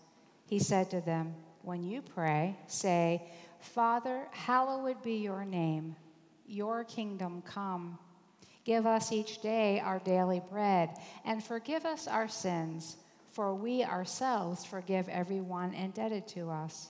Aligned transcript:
He 0.47 0.57
said 0.57 0.89
to 0.89 1.01
them, 1.01 1.35
When 1.61 1.83
you 1.83 2.01
pray, 2.01 2.57
say, 2.65 3.21
Father, 3.59 4.23
hallowed 4.31 5.03
be 5.03 5.17
your 5.17 5.45
name, 5.45 5.95
your 6.47 6.83
kingdom 6.83 7.43
come. 7.45 7.99
Give 8.65 8.85
us 8.85 9.11
each 9.11 9.41
day 9.41 9.81
our 9.81 9.99
daily 9.99 10.41
bread, 10.49 10.89
and 11.25 11.43
forgive 11.43 11.85
us 11.85 12.07
our 12.07 12.29
sins, 12.29 12.97
for 13.31 13.53
we 13.53 13.83
ourselves 13.83 14.63
forgive 14.63 15.09
everyone 15.09 15.73
indebted 15.73 16.27
to 16.29 16.49
us 16.49 16.89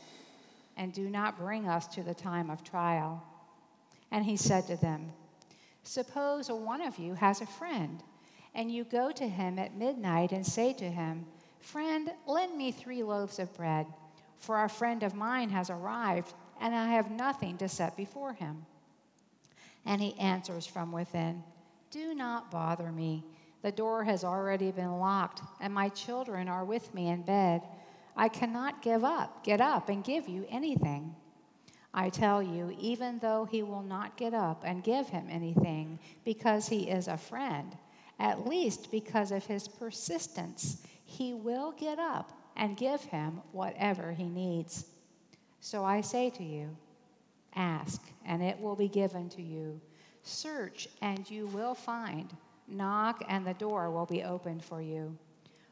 and 0.78 0.94
do 0.94 1.10
not 1.10 1.38
bring 1.38 1.68
us 1.68 1.88
to 1.88 2.04
the 2.04 2.14
time 2.14 2.50
of 2.50 2.64
trial. 2.64 3.24
And 4.12 4.26
he 4.26 4.38
said 4.38 4.68
to 4.68 4.76
them, 4.76 5.12
Suppose 5.84 6.50
one 6.50 6.82
of 6.82 6.98
you 6.98 7.14
has 7.16 7.42
a 7.42 7.46
friend, 7.46 8.02
and 8.56 8.72
you 8.72 8.84
go 8.84 9.12
to 9.12 9.28
him 9.28 9.60
at 9.60 9.76
midnight 9.76 10.32
and 10.32 10.46
say 10.46 10.74
to 10.74 10.90
him, 10.90 11.26
Friend, 11.60 12.12
lend 12.28 12.58
me 12.58 12.72
three 12.72 13.04
loaves 13.04 13.40
of 13.40 13.54
bread, 13.56 13.88
for 14.38 14.64
a 14.64 14.70
friend 14.70 15.04
of 15.04 15.16
mine 15.16 15.50
has 15.50 15.70
arrived, 15.70 16.34
and 16.60 16.76
I 16.76 16.88
have 16.90 17.12
nothing 17.12 17.58
to 17.58 17.70
set 17.70 17.96
before 17.96 18.34
him. 18.34 18.66
And 19.86 20.02
he 20.02 20.18
answers 20.20 20.66
from 20.66 20.92
within, 20.92 21.44
Do 21.94 22.16
not 22.16 22.50
bother 22.50 22.92
me. 22.92 23.24
The 23.62 23.72
door 23.72 24.04
has 24.04 24.24
already 24.24 24.72
been 24.72 24.98
locked, 24.98 25.44
and 25.62 25.72
my 25.72 25.90
children 25.90 26.50
are 26.50 26.66
with 26.66 26.92
me 26.92 27.10
in 27.10 27.22
bed. 27.22 27.62
I 28.18 28.30
cannot 28.30 28.82
give 28.82 29.04
up, 29.04 29.44
get 29.44 29.62
up 29.62 29.90
and 29.90 30.04
give 30.04 30.28
you 30.28 30.48
anything. 30.50 31.16
I 31.94 32.10
tell 32.10 32.42
you, 32.42 32.76
even 32.80 33.20
though 33.20 33.46
he 33.46 33.62
will 33.62 33.84
not 33.84 34.18
get 34.18 34.34
up 34.34 34.64
and 34.66 34.84
give 34.84 35.08
him 35.08 35.28
anything 35.30 36.00
because 36.26 36.68
he 36.68 36.90
is 36.90 37.08
a 37.08 37.16
friend, 37.16 37.78
at 38.18 38.48
least 38.48 38.90
because 38.90 39.32
of 39.32 39.46
his 39.46 39.68
persistence, 39.68 40.82
he 41.06 41.36
will 41.36 41.74
get 41.74 42.00
up 42.00 42.36
and 42.56 42.76
give 42.76 43.02
him 43.02 43.40
whatever 43.52 44.14
he 44.14 44.28
needs. 44.28 44.88
So 45.60 45.86
I 45.86 46.02
say 46.02 46.32
to 46.32 46.44
you, 46.44 46.76
ask, 47.56 48.02
and 48.26 48.42
it 48.42 48.60
will 48.60 48.76
be 48.76 48.90
given 48.90 49.30
to 49.30 49.44
you. 49.44 49.80
Search, 50.24 50.88
and 51.02 51.30
you 51.30 51.48
will 51.48 51.76
find. 51.76 52.36
Knock, 52.68 53.24
and 53.28 53.46
the 53.46 53.54
door 53.54 53.92
will 53.92 54.06
be 54.06 54.24
opened 54.24 54.64
for 54.64 54.82
you. 54.82 55.16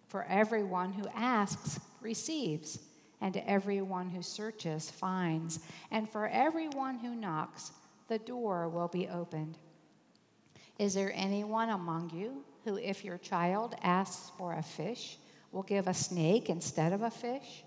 For 0.07 0.25
everyone 0.25 0.91
who 0.91 1.07
asks 1.15 1.79
receives, 2.01 2.79
and 3.21 3.37
everyone 3.47 4.09
who 4.09 4.21
searches 4.21 4.91
finds, 4.91 5.59
and 5.91 6.09
for 6.09 6.27
everyone 6.27 6.97
who 6.97 7.15
knocks, 7.15 7.71
the 8.07 8.19
door 8.19 8.67
will 8.67 8.87
be 8.89 9.07
opened. 9.07 9.57
Is 10.79 10.93
there 10.93 11.13
anyone 11.15 11.69
among 11.69 12.09
you 12.09 12.43
who, 12.65 12.77
if 12.77 13.05
your 13.05 13.19
child 13.19 13.75
asks 13.83 14.31
for 14.37 14.53
a 14.53 14.63
fish, 14.63 15.17
will 15.51 15.63
give 15.63 15.87
a 15.87 15.93
snake 15.93 16.49
instead 16.49 16.91
of 16.91 17.03
a 17.03 17.11
fish? 17.11 17.63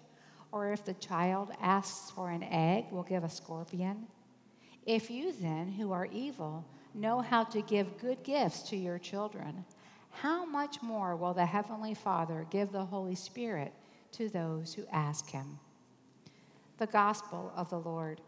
Or 0.52 0.72
if 0.72 0.84
the 0.84 0.94
child 0.94 1.50
asks 1.60 2.10
for 2.10 2.30
an 2.30 2.42
egg, 2.42 2.86
will 2.90 3.02
give 3.04 3.24
a 3.24 3.30
scorpion? 3.30 4.06
If 4.86 5.10
you 5.10 5.32
then, 5.32 5.72
who 5.72 5.92
are 5.92 6.06
evil, 6.06 6.64
know 6.94 7.20
how 7.20 7.44
to 7.44 7.62
give 7.62 7.98
good 7.98 8.22
gifts 8.22 8.62
to 8.70 8.76
your 8.76 8.98
children, 8.98 9.64
how 10.10 10.44
much 10.44 10.82
more 10.82 11.16
will 11.16 11.34
the 11.34 11.46
Heavenly 11.46 11.94
Father 11.94 12.46
give 12.50 12.70
the 12.70 12.84
Holy 12.84 13.14
Spirit 13.14 13.72
to 14.12 14.28
those 14.28 14.74
who 14.74 14.84
ask 14.92 15.30
Him? 15.30 15.58
The 16.78 16.86
Gospel 16.86 17.52
of 17.56 17.70
the 17.70 17.80
Lord. 17.80 18.20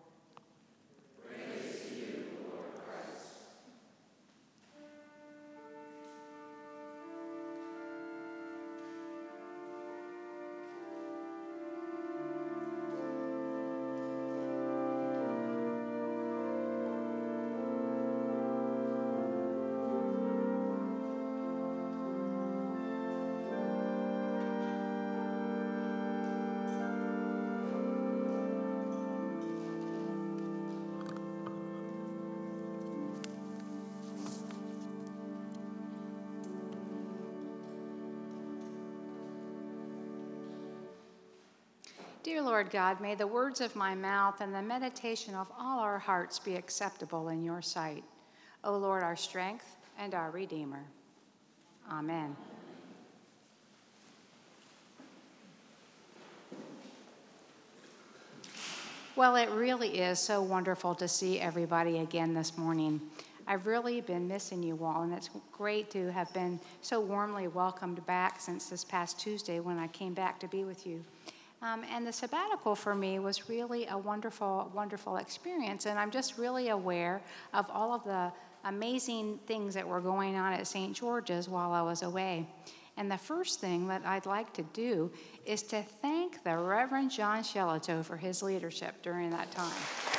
Dear 42.27 42.43
Lord 42.43 42.71
God, 42.71 43.01
may 43.01 43.15
the 43.15 43.25
words 43.25 43.61
of 43.61 43.77
my 43.77 43.95
mouth 43.95 44.41
and 44.41 44.53
the 44.53 44.61
meditation 44.61 45.37
of 45.37 45.47
all 45.57 45.79
our 45.79 46.01
hearts 46.01 46.41
be 46.41 46.57
acceptable 46.57 47.29
in 47.29 47.45
your 47.45 47.63
sight. 47.63 48.03
O 48.65 48.77
Lord, 48.77 49.05
our 49.05 49.15
strength 49.15 49.77
and 49.97 50.13
our 50.13 50.33
Redeemer. 50.33 50.83
Amen. 51.89 52.35
Well, 59.15 59.37
it 59.37 59.49
really 59.51 60.01
is 60.01 60.19
so 60.19 60.43
wonderful 60.43 60.97
to 60.97 61.07
see 61.07 61.39
everybody 61.39 61.99
again 61.99 62.35
this 62.35 62.59
morning. 62.59 63.01
I've 63.47 63.69
really 63.69 64.01
been 64.01 64.27
missing 64.27 64.65
you 64.65 64.85
all, 64.85 65.03
and 65.03 65.15
it's 65.15 65.31
great 65.53 65.93
to 65.93 66.11
have 66.11 66.35
been 66.35 66.59
so 66.83 66.99
warmly 66.99 67.47
welcomed 67.47 68.05
back 68.05 68.41
since 68.41 68.69
this 68.69 68.83
past 68.83 69.21
Tuesday 69.21 69.61
when 69.61 69.79
I 69.79 69.87
came 69.87 70.13
back 70.13 70.41
to 70.41 70.49
be 70.49 70.65
with 70.65 70.85
you. 70.89 71.05
Um, 71.67 71.85
and 71.91 72.07
the 72.07 72.13
sabbatical 72.13 72.77
for 72.77 72.95
me 72.95 73.19
was 73.19 73.49
really 73.49 73.87
a 73.89 73.99
wonderful, 73.99 74.71
wonderful 74.73 75.17
experience. 75.17 75.87
And 75.87 75.99
I'm 75.99 76.13
just 76.13 76.39
really 76.39 76.69
aware 76.69 77.21
of 77.53 77.69
all 77.71 77.93
of 77.93 78.05
the 78.05 78.31
amazing 78.65 79.41
things 79.47 79.75
that 79.75 79.87
were 79.87 80.01
going 80.01 80.37
on 80.37 80.53
at 80.53 80.67
St. 80.67 80.95
George's 80.95 81.49
while 81.49 81.73
I 81.73 81.83
was 81.83 82.03
away. 82.03 82.47
And 82.97 83.11
the 83.11 83.19
first 83.19 83.61
thing 83.61 83.89
that 83.89 84.03
I'd 84.07 84.27
like 84.27 84.53
to 84.55 84.63
do 84.75 85.11
is 85.45 85.63
to 85.65 85.83
thank 86.03 86.45
the 86.45 86.57
Reverend 86.57 87.11
John 87.11 87.43
Shellito 87.43 88.05
for 88.05 88.17
his 88.17 88.43
leadership 88.43 89.03
during 89.03 89.31
that 89.31 89.51
time. 89.51 90.16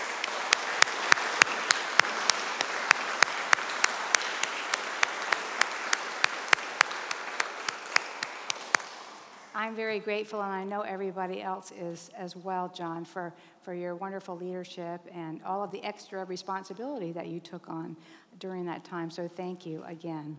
I'm 9.67 9.75
very 9.75 9.99
grateful, 9.99 10.41
and 10.41 10.53
I 10.53 10.63
know 10.63 10.79
everybody 10.79 11.41
else 11.41 11.73
is 11.73 12.09
as 12.17 12.37
well, 12.37 12.71
John, 12.73 13.03
for, 13.03 13.33
for 13.61 13.73
your 13.73 13.95
wonderful 13.95 14.37
leadership 14.37 15.01
and 15.13 15.43
all 15.43 15.61
of 15.61 15.71
the 15.71 15.83
extra 15.83 16.23
responsibility 16.23 17.11
that 17.11 17.27
you 17.27 17.41
took 17.41 17.67
on 17.67 17.97
during 18.39 18.65
that 18.65 18.85
time. 18.85 19.09
So 19.09 19.27
thank 19.27 19.65
you 19.65 19.83
again. 19.85 20.37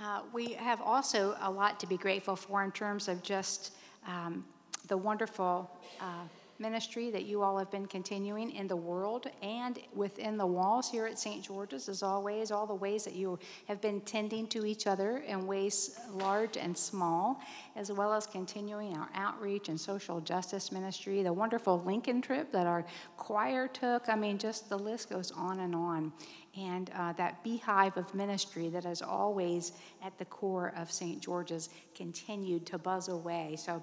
Uh, 0.00 0.22
we 0.32 0.54
have 0.54 0.80
also 0.80 1.36
a 1.42 1.48
lot 1.48 1.78
to 1.78 1.86
be 1.86 1.96
grateful 1.96 2.34
for 2.34 2.64
in 2.64 2.72
terms 2.72 3.06
of 3.06 3.22
just 3.22 3.76
um, 4.04 4.44
the 4.88 4.96
wonderful 4.96 5.70
uh, 6.00 6.24
ministry 6.64 7.10
that 7.10 7.26
you 7.26 7.42
all 7.42 7.58
have 7.58 7.70
been 7.70 7.84
continuing 7.84 8.50
in 8.50 8.66
the 8.66 8.74
world 8.74 9.26
and 9.42 9.78
within 9.94 10.38
the 10.38 10.46
walls 10.46 10.90
here 10.90 11.04
at 11.04 11.18
St. 11.18 11.44
George's, 11.44 11.90
as 11.90 12.02
always, 12.02 12.50
all 12.50 12.66
the 12.66 12.74
ways 12.74 13.04
that 13.04 13.14
you 13.14 13.38
have 13.68 13.82
been 13.82 14.00
tending 14.00 14.46
to 14.46 14.64
each 14.64 14.86
other 14.86 15.18
in 15.18 15.46
ways 15.46 16.00
large 16.14 16.56
and 16.56 16.76
small, 16.76 17.38
as 17.76 17.92
well 17.92 18.14
as 18.14 18.26
continuing 18.26 18.96
our 18.96 19.10
outreach 19.14 19.68
and 19.68 19.78
social 19.78 20.22
justice 20.22 20.72
ministry, 20.72 21.22
the 21.22 21.32
wonderful 21.32 21.82
Lincoln 21.84 22.22
trip 22.22 22.50
that 22.50 22.66
our 22.66 22.86
choir 23.18 23.68
took. 23.68 24.08
I 24.08 24.16
mean, 24.16 24.38
just 24.38 24.70
the 24.70 24.78
list 24.78 25.10
goes 25.10 25.32
on 25.32 25.60
and 25.60 25.74
on. 25.74 26.14
And 26.56 26.90
uh, 26.96 27.12
that 27.14 27.42
beehive 27.44 27.96
of 27.98 28.14
ministry 28.14 28.70
that 28.70 28.86
is 28.86 29.02
always 29.02 29.72
at 30.02 30.16
the 30.18 30.24
core 30.24 30.72
of 30.78 30.90
St. 30.90 31.20
George's 31.20 31.68
continued 31.94 32.64
to 32.66 32.78
buzz 32.78 33.08
away. 33.08 33.56
So 33.58 33.82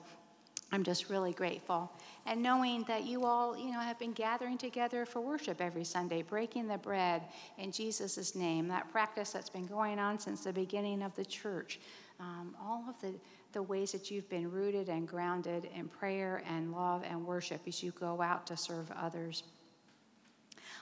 I'm 0.72 0.84
just 0.84 1.10
really 1.10 1.34
grateful. 1.34 1.92
And 2.26 2.42
knowing 2.42 2.84
that 2.84 3.04
you 3.04 3.26
all, 3.26 3.58
you 3.58 3.72
know, 3.72 3.80
have 3.80 4.00
been 4.00 4.14
gathering 4.14 4.58
together 4.58 5.06
for 5.06 5.20
worship 5.20 5.60
every 5.60 5.84
Sunday, 5.84 6.22
breaking 6.22 6.68
the 6.68 6.78
bread 6.78 7.24
in 7.58 7.72
Jesus' 7.72 8.36
name, 8.36 8.68
that 8.70 8.90
practice 8.92 9.32
that's 9.32 9.50
been 9.50 9.68
going 9.68 10.00
on 10.00 10.18
since 10.18 10.44
the 10.44 10.54
beginning 10.54 11.02
of 11.02 11.14
the 11.16 11.26
church. 11.26 11.80
Um, 12.20 12.56
all 12.62 12.86
of 12.88 13.00
the, 13.02 13.14
the 13.52 13.62
ways 13.62 13.92
that 13.92 14.10
you've 14.12 14.30
been 14.30 14.50
rooted 14.50 14.88
and 14.88 15.08
grounded 15.08 15.68
in 15.76 15.88
prayer 15.88 16.42
and 16.48 16.72
love 16.72 17.04
and 17.04 17.26
worship 17.26 17.62
as 17.68 17.84
you 17.84 17.92
go 17.92 18.22
out 18.22 18.48
to 18.48 18.56
serve 18.56 18.92
others 18.92 19.44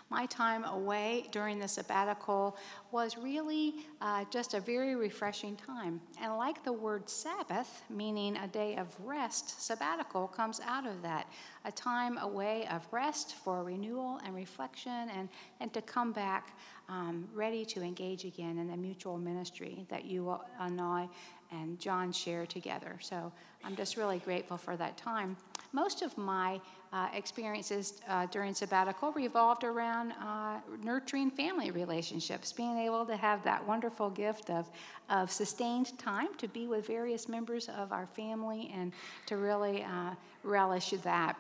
my 0.10 0.26
time 0.26 0.64
away 0.66 1.26
during 1.32 1.60
the 1.60 1.68
sabbatical 1.68 2.58
was 2.92 3.18
really 3.18 3.76
uh, 4.02 4.26
just 4.32 4.54
a 4.54 4.60
very 4.60 4.96
refreshing 4.96 5.56
time. 5.56 6.02
And 6.22 6.36
like 6.38 6.64
the 6.64 6.74
word 6.74 7.10
Sabbath, 7.10 7.84
meaning 7.90 8.38
a 8.38 8.48
day 8.48 8.76
of 8.76 8.88
rest, 9.04 9.62
sabbatical 9.64 10.28
comes 10.28 10.60
out 10.66 10.88
of 10.88 11.02
that 11.04 11.28
a 11.66 11.72
time 11.72 12.18
away 12.20 12.68
of 12.72 12.88
rest 12.92 13.36
for 13.36 13.64
renewal 13.64 14.20
and 14.26 14.34
reflection 14.34 15.10
and, 15.16 15.30
and 15.60 15.74
to 15.74 15.82
come 15.82 16.12
back 16.12 16.58
um, 16.88 17.28
ready 17.34 17.66
to 17.66 17.82
engage 17.82 18.26
again 18.26 18.58
in 18.58 18.68
the 18.68 18.78
mutual 18.78 19.18
ministry 19.18 19.86
that 19.90 20.06
you 20.06 20.36
and 20.60 20.82
I 20.82 21.08
and 21.52 21.80
John 21.80 22.12
share 22.12 22.46
together. 22.46 22.98
So 23.02 23.32
I'm 23.64 23.76
just 23.76 23.98
really 23.98 24.20
grateful 24.20 24.58
for 24.58 24.76
that 24.78 24.98
time. 24.98 25.36
Most 25.72 26.02
of 26.02 26.18
my 26.18 26.60
uh, 26.92 27.10
experiences 27.14 28.02
uh, 28.08 28.26
during 28.28 28.54
sabbatical 28.54 29.12
revolved 29.12 29.64
around 29.64 30.14
uh, 30.14 30.60
nurturing 30.84 31.30
family 31.30 31.70
relationships, 31.70 32.52
being 32.52 32.78
able 32.78 33.06
to 33.06 33.16
have 33.16 33.44
that 33.44 33.66
wonderful 33.68 34.10
gift 34.10 34.50
of, 34.50 34.70
of 35.10 35.32
sustained 35.32 35.98
time 36.00 36.30
to 36.40 36.48
be 36.48 36.68
with 36.68 36.88
various 36.88 37.30
members 37.30 37.70
of 37.70 37.92
our 37.92 38.08
family 38.08 38.72
and 38.76 38.92
to 39.28 39.38
really 39.38 39.84
uh, 39.84 40.16
relish 40.44 40.90
that. 41.04 41.38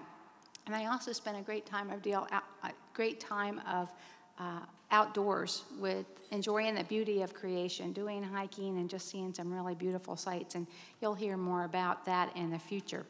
And 0.68 0.76
I 0.76 0.86
also 0.86 1.12
spent 1.12 1.36
a 1.36 1.42
great 1.42 1.66
time 1.66 1.90
of 1.90 2.04
deal, 2.04 2.28
a 2.64 2.72
great 2.94 3.20
time 3.20 3.60
of 3.68 3.92
uh, 4.38 4.60
outdoors 4.92 5.64
with 5.80 6.06
enjoying 6.32 6.76
the 6.76 6.84
beauty 6.84 7.24
of 7.24 7.34
creation, 7.34 7.92
doing 7.92 8.22
hiking 8.22 8.78
and 8.78 8.88
just 8.88 9.10
seeing 9.10 9.34
some 9.34 9.52
really 9.52 9.74
beautiful 9.74 10.16
sights. 10.16 10.54
And 10.54 10.68
you'll 11.02 11.16
hear 11.16 11.38
more 11.38 11.64
about 11.64 12.06
that 12.06 12.36
in 12.36 12.52
the 12.52 12.60
future. 12.60 13.08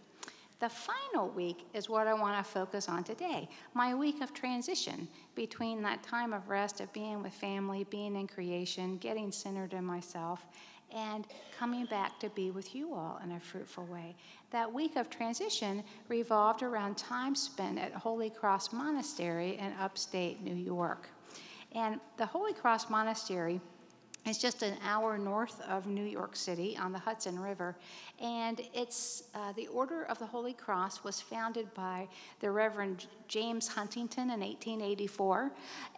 The 0.60 0.70
final 0.70 1.30
week 1.30 1.66
is 1.74 1.90
what 1.90 2.06
I 2.06 2.14
want 2.14 2.38
to 2.38 2.52
focus 2.52 2.90
on 2.90 3.06
today 3.06 3.48
my 3.74 3.96
week 3.96 4.22
of 4.22 4.34
transition 4.34 5.08
between 5.34 5.82
that 5.84 6.04
time 6.04 6.34
of 6.34 6.50
rest, 6.50 6.82
of 6.82 6.92
being 6.92 7.24
with 7.24 7.34
family, 7.34 7.86
being 7.90 8.18
in 8.18 8.28
creation, 8.28 8.98
getting 8.98 9.32
centered 9.32 9.74
in 9.74 9.86
myself, 9.86 10.46
and 10.94 11.28
coming 11.58 11.86
back 11.86 12.20
to 12.20 12.30
be 12.32 12.52
with 12.52 12.76
you 12.76 12.94
all 12.94 13.22
in 13.24 13.32
a 13.32 13.40
fruitful 13.40 13.86
way. 13.86 14.16
That 14.52 14.72
week 14.72 14.98
of 14.98 15.10
transition 15.10 15.82
revolved 16.10 16.62
around 16.62 16.98
time 16.98 17.36
spent 17.36 17.80
at 17.80 17.94
Holy 17.94 18.30
Cross 18.30 18.74
Monastery 18.74 19.58
in 19.58 19.72
upstate 19.80 20.42
New 20.42 20.56
York. 20.56 21.08
And 21.74 22.02
the 22.18 22.26
Holy 22.26 22.54
Cross 22.54 22.90
Monastery 22.90 23.62
it's 24.26 24.38
just 24.38 24.64
an 24.64 24.76
hour 24.84 25.18
north 25.18 25.62
of 25.62 25.88
New 25.88 26.04
York 26.04 26.36
City 26.36 26.78
on 26.78 26.92
the 26.92 27.00
Hudson 27.00 27.40
River. 27.40 27.76
And 28.22 28.62
it's 28.74 29.24
uh, 29.34 29.54
the 29.54 29.68
Order 29.68 30.04
of 30.04 30.20
the 30.20 30.26
Holy 30.26 30.54
Cross 30.54 31.04
was 31.04 31.22
founded 31.22 31.74
by 31.74 32.08
the 32.40 32.52
Reverend 32.52 33.08
James 33.28 33.68
Huntington 33.68 34.30
in 34.32 34.42
1884. 34.42 35.52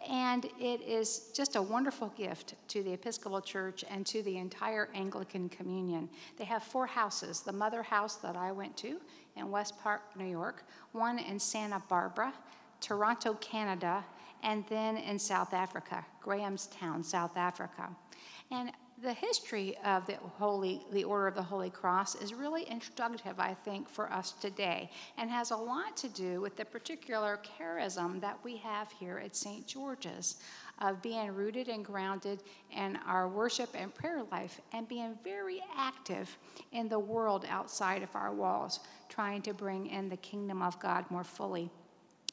And 0.08 0.46
it 0.58 0.80
is 0.82 1.30
just 1.34 1.56
a 1.56 1.62
wonderful 1.62 2.08
gift 2.16 2.54
to 2.68 2.82
the 2.82 2.92
Episcopal 2.92 3.40
Church 3.40 3.84
and 3.90 4.06
to 4.06 4.22
the 4.22 4.38
entire 4.38 4.88
Anglican 4.94 5.48
Communion. 5.48 6.08
They 6.38 6.44
have 6.44 6.62
four 6.62 6.86
houses 6.86 7.40
the 7.40 7.52
mother 7.52 7.82
house 7.82 8.16
that 8.16 8.36
I 8.36 8.52
went 8.52 8.76
to 8.78 9.00
in 9.36 9.50
West 9.50 9.78
Park, 9.82 10.02
New 10.16 10.26
York, 10.26 10.64
one 10.92 11.18
in 11.18 11.38
Santa 11.38 11.82
Barbara, 11.88 12.32
Toronto, 12.80 13.34
Canada, 13.34 14.04
and 14.42 14.64
then 14.68 14.96
in 14.96 15.18
South 15.18 15.54
Africa, 15.54 16.04
Grahamstown, 16.20 17.02
South 17.02 17.36
Africa. 17.36 17.88
And 18.52 18.70
the 19.02 19.14
history 19.14 19.76
of 19.84 20.06
the 20.06 20.16
Holy, 20.38 20.82
the 20.92 21.04
Order 21.04 21.26
of 21.26 21.34
the 21.34 21.42
Holy 21.42 21.70
Cross 21.70 22.16
is 22.16 22.34
really 22.34 22.70
instructive, 22.70 23.40
I 23.40 23.54
think, 23.54 23.88
for 23.88 24.12
us 24.12 24.32
today, 24.32 24.90
and 25.16 25.30
has 25.30 25.50
a 25.50 25.56
lot 25.56 25.96
to 25.96 26.08
do 26.08 26.40
with 26.40 26.56
the 26.56 26.64
particular 26.66 27.40
charism 27.58 28.20
that 28.20 28.38
we 28.44 28.58
have 28.58 28.92
here 28.92 29.18
at 29.18 29.34
St. 29.34 29.66
George's 29.66 30.36
of 30.80 31.00
being 31.00 31.34
rooted 31.34 31.68
and 31.68 31.84
grounded 31.84 32.42
in 32.70 32.98
our 33.06 33.26
worship 33.26 33.70
and 33.74 33.94
prayer 33.94 34.22
life, 34.30 34.60
and 34.72 34.86
being 34.86 35.16
very 35.24 35.62
active 35.74 36.36
in 36.72 36.88
the 36.88 36.98
world 36.98 37.46
outside 37.48 38.02
of 38.02 38.14
our 38.14 38.34
walls, 38.34 38.80
trying 39.08 39.40
to 39.42 39.54
bring 39.54 39.86
in 39.86 40.08
the 40.08 40.16
kingdom 40.18 40.60
of 40.60 40.78
God 40.78 41.10
more 41.10 41.24
fully. 41.24 41.70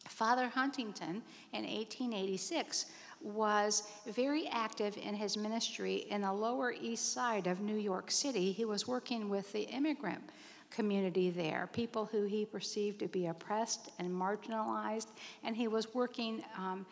Father 0.08 0.50
Huntington 0.50 1.22
in 1.54 1.64
1886 1.64 2.88
was 3.22 3.84
very 4.08 4.48
active 4.48 4.98
in 4.98 5.14
his 5.14 5.36
ministry 5.36 6.06
in 6.10 6.22
the 6.22 6.32
Lower 6.32 6.72
East 6.72 7.14
Side 7.14 7.48
of 7.48 7.60
New 7.60 7.76
York 7.76 8.12
City. 8.12 8.52
He 8.52 8.66
was 8.66 8.88
working 8.88 9.30
with 9.30 9.52
the 9.52 9.64
immigrant 9.64 10.22
community 10.70 11.30
there, 11.30 11.70
people 11.74 12.06
who 12.06 12.24
he 12.24 12.46
perceived 12.46 13.00
to 13.00 13.08
be 13.08 13.28
oppressed 13.28 13.92
and 14.00 14.10
marginalized, 14.10 15.08
and 15.44 15.56
he 15.56 15.68
was 15.68 15.94
working. 15.94 16.44
Um, 16.58 16.86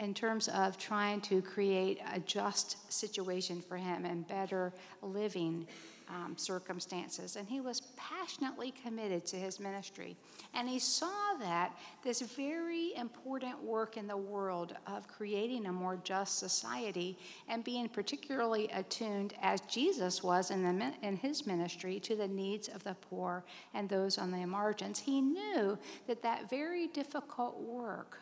in 0.00 0.12
terms 0.12 0.48
of 0.48 0.76
trying 0.76 1.20
to 1.20 1.40
create 1.40 2.00
a 2.12 2.20
just 2.20 2.92
situation 2.92 3.60
for 3.60 3.76
him 3.76 4.04
and 4.04 4.26
better 4.26 4.72
living 5.02 5.66
um, 6.08 6.36
circumstances. 6.36 7.36
And 7.36 7.48
he 7.48 7.60
was 7.60 7.82
passionately 7.96 8.72
committed 8.82 9.24
to 9.26 9.36
his 9.36 9.58
ministry. 9.60 10.16
And 10.52 10.68
he 10.68 10.78
saw 10.78 11.34
that 11.40 11.76
this 12.02 12.20
very 12.20 12.94
important 12.96 13.62
work 13.62 13.96
in 13.96 14.06
the 14.06 14.16
world 14.16 14.74
of 14.86 15.08
creating 15.08 15.66
a 15.66 15.72
more 15.72 15.98
just 16.04 16.38
society 16.38 17.18
and 17.48 17.64
being 17.64 17.88
particularly 17.88 18.68
attuned, 18.72 19.34
as 19.42 19.60
Jesus 19.62 20.22
was 20.22 20.50
in, 20.50 20.62
the, 20.62 20.92
in 21.02 21.16
his 21.16 21.46
ministry, 21.46 22.00
to 22.00 22.16
the 22.16 22.28
needs 22.28 22.68
of 22.68 22.82
the 22.84 22.94
poor 22.94 23.44
and 23.72 23.88
those 23.88 24.18
on 24.18 24.30
the 24.30 24.44
margins, 24.46 24.98
he 24.98 25.20
knew 25.20 25.78
that 26.06 26.22
that 26.22 26.50
very 26.50 26.86
difficult 26.88 27.60
work 27.60 28.20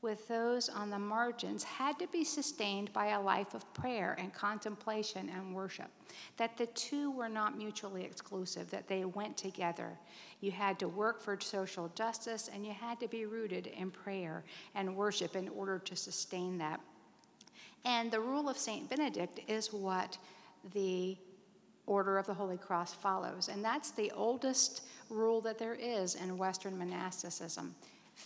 with 0.00 0.26
those 0.28 0.68
on 0.68 0.90
the 0.90 0.98
margins 0.98 1.64
had 1.64 1.98
to 1.98 2.06
be 2.08 2.24
sustained 2.24 2.92
by 2.92 3.08
a 3.08 3.20
life 3.20 3.54
of 3.54 3.72
prayer 3.74 4.16
and 4.18 4.32
contemplation 4.32 5.28
and 5.28 5.54
worship. 5.54 5.90
That 6.36 6.56
the 6.56 6.66
two 6.66 7.10
were 7.10 7.28
not 7.28 7.56
mutually 7.56 8.04
exclusive, 8.04 8.70
that 8.70 8.88
they 8.88 9.04
went 9.04 9.36
together. 9.36 9.98
You 10.40 10.52
had 10.52 10.78
to 10.78 10.88
work 10.88 11.20
for 11.20 11.38
social 11.40 11.90
justice 11.94 12.48
and 12.52 12.64
you 12.64 12.72
had 12.72 13.00
to 13.00 13.08
be 13.08 13.26
rooted 13.26 13.66
in 13.66 13.90
prayer 13.90 14.44
and 14.74 14.96
worship 14.96 15.34
in 15.34 15.48
order 15.48 15.78
to 15.80 15.96
sustain 15.96 16.58
that. 16.58 16.80
And 17.84 18.10
the 18.10 18.20
rule 18.20 18.48
of 18.48 18.58
St. 18.58 18.88
Benedict 18.88 19.40
is 19.48 19.72
what 19.72 20.18
the 20.72 21.16
Order 21.86 22.18
of 22.18 22.26
the 22.26 22.34
Holy 22.34 22.58
Cross 22.58 22.94
follows. 22.94 23.48
And 23.48 23.64
that's 23.64 23.92
the 23.92 24.12
oldest 24.14 24.82
rule 25.08 25.40
that 25.40 25.58
there 25.58 25.74
is 25.74 26.16
in 26.16 26.36
Western 26.36 26.76
monasticism. 26.76 27.74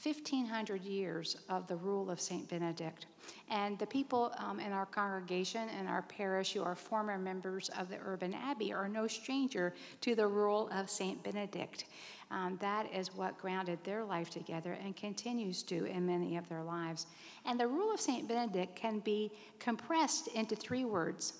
1,500 0.00 0.82
years 0.82 1.36
of 1.50 1.66
the 1.66 1.76
rule 1.76 2.10
of 2.10 2.20
St. 2.20 2.48
Benedict. 2.48 3.06
And 3.50 3.78
the 3.78 3.86
people 3.86 4.32
um, 4.38 4.58
in 4.58 4.72
our 4.72 4.86
congregation 4.86 5.68
and 5.78 5.86
our 5.86 6.02
parish 6.02 6.54
who 6.54 6.62
are 6.62 6.74
former 6.74 7.18
members 7.18 7.70
of 7.78 7.90
the 7.90 7.98
Urban 8.04 8.34
Abbey 8.34 8.72
are 8.72 8.88
no 8.88 9.06
stranger 9.06 9.74
to 10.00 10.14
the 10.14 10.26
rule 10.26 10.70
of 10.72 10.88
St. 10.88 11.22
Benedict. 11.22 11.84
Um, 12.30 12.56
that 12.60 12.92
is 12.92 13.14
what 13.14 13.38
grounded 13.38 13.78
their 13.84 14.02
life 14.02 14.30
together 14.30 14.78
and 14.82 14.96
continues 14.96 15.62
to 15.64 15.84
in 15.84 16.06
many 16.06 16.36
of 16.38 16.48
their 16.48 16.62
lives. 16.62 17.06
And 17.44 17.60
the 17.60 17.68
rule 17.68 17.92
of 17.92 18.00
St. 18.00 18.26
Benedict 18.26 18.74
can 18.74 19.00
be 19.00 19.30
compressed 19.58 20.28
into 20.28 20.56
three 20.56 20.86
words 20.86 21.34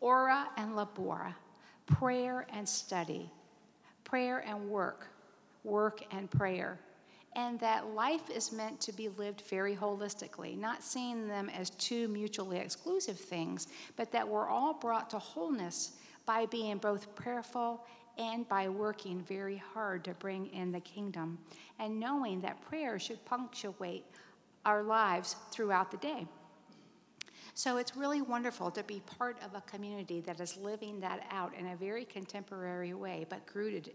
ora 0.00 0.48
and 0.56 0.72
labora, 0.72 1.34
prayer 1.86 2.46
and 2.52 2.66
study, 2.66 3.30
prayer 4.04 4.38
and 4.46 4.68
work, 4.68 5.08
work 5.62 6.02
and 6.10 6.30
prayer 6.30 6.80
and 7.38 7.60
that 7.60 7.94
life 7.94 8.28
is 8.30 8.50
meant 8.50 8.80
to 8.80 8.92
be 8.92 9.08
lived 9.10 9.42
very 9.42 9.76
holistically, 9.76 10.58
not 10.58 10.82
seeing 10.82 11.28
them 11.28 11.48
as 11.50 11.70
two 11.70 12.08
mutually 12.08 12.58
exclusive 12.58 13.16
things, 13.16 13.68
but 13.94 14.10
that 14.10 14.26
we're 14.26 14.48
all 14.48 14.74
brought 14.74 15.08
to 15.08 15.20
wholeness 15.20 15.92
by 16.26 16.46
being 16.46 16.78
both 16.78 17.14
prayerful 17.14 17.86
and 18.18 18.48
by 18.48 18.68
working 18.68 19.20
very 19.20 19.62
hard 19.72 20.02
to 20.02 20.14
bring 20.14 20.46
in 20.46 20.72
the 20.72 20.80
kingdom, 20.80 21.38
and 21.78 22.00
knowing 22.00 22.40
that 22.40 22.60
prayer 22.60 22.98
should 22.98 23.24
punctuate 23.24 24.04
our 24.66 24.82
lives 24.82 25.36
throughout 25.52 25.92
the 25.92 25.96
day. 25.98 26.26
So 27.58 27.76
it's 27.76 27.96
really 27.96 28.22
wonderful 28.22 28.70
to 28.70 28.84
be 28.84 29.02
part 29.18 29.36
of 29.44 29.52
a 29.56 29.60
community 29.62 30.20
that 30.20 30.38
is 30.38 30.56
living 30.58 31.00
that 31.00 31.26
out 31.32 31.52
in 31.58 31.66
a 31.66 31.74
very 31.74 32.04
contemporary 32.04 32.94
way, 32.94 33.26
but 33.28 33.40
rooted, 33.52 33.90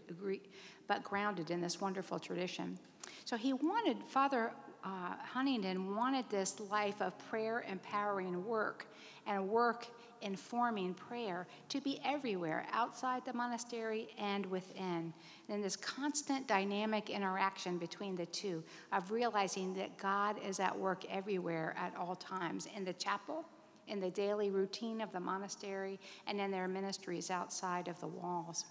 but 0.86 1.02
grounded 1.02 1.50
in 1.50 1.62
this 1.62 1.80
wonderful 1.80 2.18
tradition. 2.18 2.78
So 3.24 3.38
he 3.38 3.54
wanted, 3.54 3.96
Father 4.06 4.52
uh, 4.84 5.14
Huntington 5.18 5.96
wanted 5.96 6.28
this 6.28 6.60
life 6.60 7.00
of 7.00 7.16
prayer 7.30 7.64
empowering 7.66 8.44
work 8.44 8.86
and 9.26 9.48
work 9.48 9.86
informing 10.24 10.94
prayer 10.94 11.46
to 11.68 11.80
be 11.80 12.00
everywhere, 12.04 12.66
outside 12.72 13.24
the 13.24 13.32
monastery 13.32 14.08
and 14.18 14.44
within. 14.46 15.12
And 15.48 15.62
this 15.62 15.76
constant 15.76 16.48
dynamic 16.48 17.10
interaction 17.10 17.78
between 17.78 18.16
the 18.16 18.26
two 18.26 18.64
of 18.92 19.10
realizing 19.10 19.74
that 19.74 19.96
God 19.98 20.36
is 20.44 20.58
at 20.58 20.76
work 20.76 21.04
everywhere 21.10 21.74
at 21.78 21.94
all 21.96 22.16
times 22.16 22.66
in 22.74 22.84
the 22.84 22.94
chapel, 22.94 23.44
in 23.86 24.00
the 24.00 24.10
daily 24.10 24.50
routine 24.50 25.00
of 25.00 25.12
the 25.12 25.20
monastery, 25.20 26.00
and 26.26 26.40
in 26.40 26.50
their 26.50 26.66
ministries 26.66 27.30
outside 27.30 27.86
of 27.86 28.00
the 28.00 28.06
walls. 28.06 28.64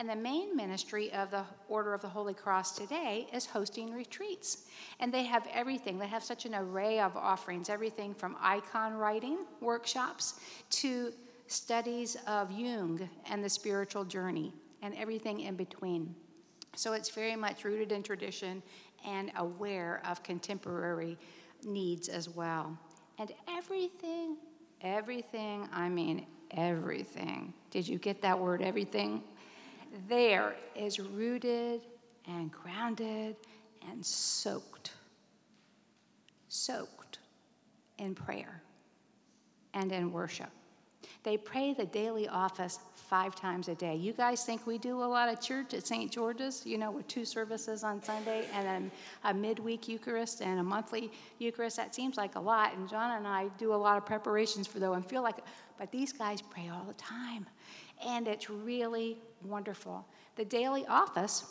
And 0.00 0.08
the 0.08 0.16
main 0.16 0.56
ministry 0.56 1.12
of 1.12 1.30
the 1.30 1.44
Order 1.68 1.92
of 1.92 2.00
the 2.00 2.08
Holy 2.08 2.32
Cross 2.32 2.72
today 2.72 3.28
is 3.34 3.44
hosting 3.44 3.92
retreats. 3.92 4.64
And 4.98 5.12
they 5.12 5.24
have 5.24 5.46
everything. 5.52 5.98
They 5.98 6.06
have 6.06 6.24
such 6.24 6.46
an 6.46 6.54
array 6.54 7.00
of 7.00 7.14
offerings 7.18 7.68
everything 7.68 8.14
from 8.14 8.34
icon 8.40 8.94
writing 8.94 9.44
workshops 9.60 10.40
to 10.70 11.12
studies 11.48 12.16
of 12.26 12.50
Jung 12.50 13.10
and 13.28 13.44
the 13.44 13.48
spiritual 13.50 14.06
journey 14.06 14.54
and 14.80 14.94
everything 14.94 15.40
in 15.40 15.54
between. 15.54 16.14
So 16.76 16.94
it's 16.94 17.10
very 17.10 17.36
much 17.36 17.64
rooted 17.64 17.92
in 17.92 18.02
tradition 18.02 18.62
and 19.06 19.30
aware 19.36 20.00
of 20.08 20.22
contemporary 20.22 21.18
needs 21.62 22.08
as 22.08 22.26
well. 22.26 22.74
And 23.18 23.34
everything, 23.50 24.38
everything, 24.80 25.68
I 25.74 25.90
mean 25.90 26.24
everything. 26.52 27.52
Did 27.70 27.86
you 27.86 27.98
get 27.98 28.22
that 28.22 28.38
word, 28.38 28.62
everything? 28.62 29.22
There 30.08 30.54
is 30.74 31.00
rooted 31.00 31.82
and 32.26 32.50
grounded 32.52 33.36
and 33.90 34.04
soaked, 34.04 34.92
soaked 36.48 37.18
in 37.98 38.14
prayer 38.14 38.62
and 39.74 39.92
in 39.92 40.12
worship. 40.12 40.50
They 41.22 41.36
pray 41.36 41.74
the 41.74 41.84
daily 41.84 42.28
office 42.28 42.78
five 42.94 43.34
times 43.34 43.68
a 43.68 43.74
day. 43.74 43.94
You 43.96 44.12
guys 44.12 44.44
think 44.44 44.66
we 44.66 44.78
do 44.78 45.02
a 45.02 45.04
lot 45.04 45.28
of 45.28 45.40
church 45.40 45.74
at 45.74 45.86
St. 45.86 46.10
George's, 46.10 46.64
you 46.64 46.78
know, 46.78 46.90
with 46.90 47.06
two 47.08 47.24
services 47.24 47.84
on 47.84 48.02
Sunday 48.02 48.46
and 48.54 48.66
then 48.66 48.90
a 49.24 49.34
midweek 49.34 49.88
Eucharist 49.88 50.40
and 50.40 50.60
a 50.60 50.62
monthly 50.62 51.10
Eucharist? 51.38 51.76
That 51.76 51.94
seems 51.94 52.16
like 52.16 52.36
a 52.36 52.40
lot. 52.40 52.74
And 52.74 52.88
John 52.88 53.16
and 53.18 53.26
I 53.26 53.48
do 53.58 53.74
a 53.74 53.76
lot 53.76 53.98
of 53.98 54.06
preparations 54.06 54.66
for 54.66 54.78
those 54.78 54.96
and 54.96 55.04
feel 55.04 55.22
like, 55.22 55.36
but 55.78 55.90
these 55.90 56.12
guys 56.12 56.40
pray 56.40 56.70
all 56.72 56.84
the 56.84 56.94
time 56.94 57.46
and 58.06 58.28
it's 58.28 58.50
really 58.50 59.18
wonderful. 59.44 60.06
The 60.36 60.44
daily 60.44 60.86
office 60.86 61.44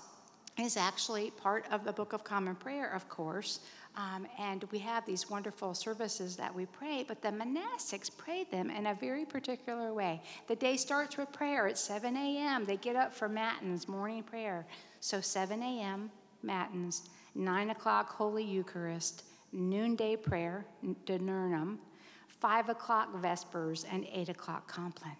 is 0.59 0.77
actually 0.77 1.31
part 1.31 1.65
of 1.71 1.83
the 1.83 1.93
Book 1.93 2.13
of 2.13 2.23
Common 2.23 2.55
Prayer, 2.55 2.93
of 2.93 3.07
course. 3.09 3.59
Um, 3.95 4.27
and 4.37 4.63
we 4.71 4.79
have 4.79 5.05
these 5.05 5.29
wonderful 5.29 5.73
services 5.73 6.35
that 6.37 6.53
we 6.53 6.65
pray, 6.65 7.03
but 7.07 7.21
the 7.21 7.29
monastics 7.29 8.09
pray 8.15 8.45
them 8.45 8.69
in 8.69 8.87
a 8.87 8.93
very 8.93 9.25
particular 9.25 9.93
way. 9.93 10.21
The 10.47 10.55
day 10.55 10.77
starts 10.77 11.17
with 11.17 11.31
prayer 11.31 11.67
at 11.67 11.77
7 11.77 12.15
a.m. 12.15 12.65
They 12.65 12.77
get 12.77 12.95
up 12.95 13.13
for 13.13 13.27
matins, 13.27 13.87
morning 13.87 14.23
prayer. 14.23 14.65
So 14.99 15.21
7 15.21 15.61
a.m., 15.61 16.11
matins, 16.43 17.09
9 17.35 17.71
o'clock, 17.71 18.09
Holy 18.09 18.43
Eucharist, 18.43 19.23
noonday 19.51 20.15
prayer, 20.15 20.65
diurnum, 21.05 21.77
5 22.27 22.69
o'clock, 22.69 23.13
Vespers, 23.15 23.85
and 23.91 24.05
8 24.11 24.29
o'clock, 24.29 24.71
Compline. 24.71 25.17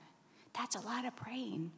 That's 0.60 0.76
a 0.76 0.82
lot 0.82 1.06
of 1.06 1.16
praying. 1.16 1.72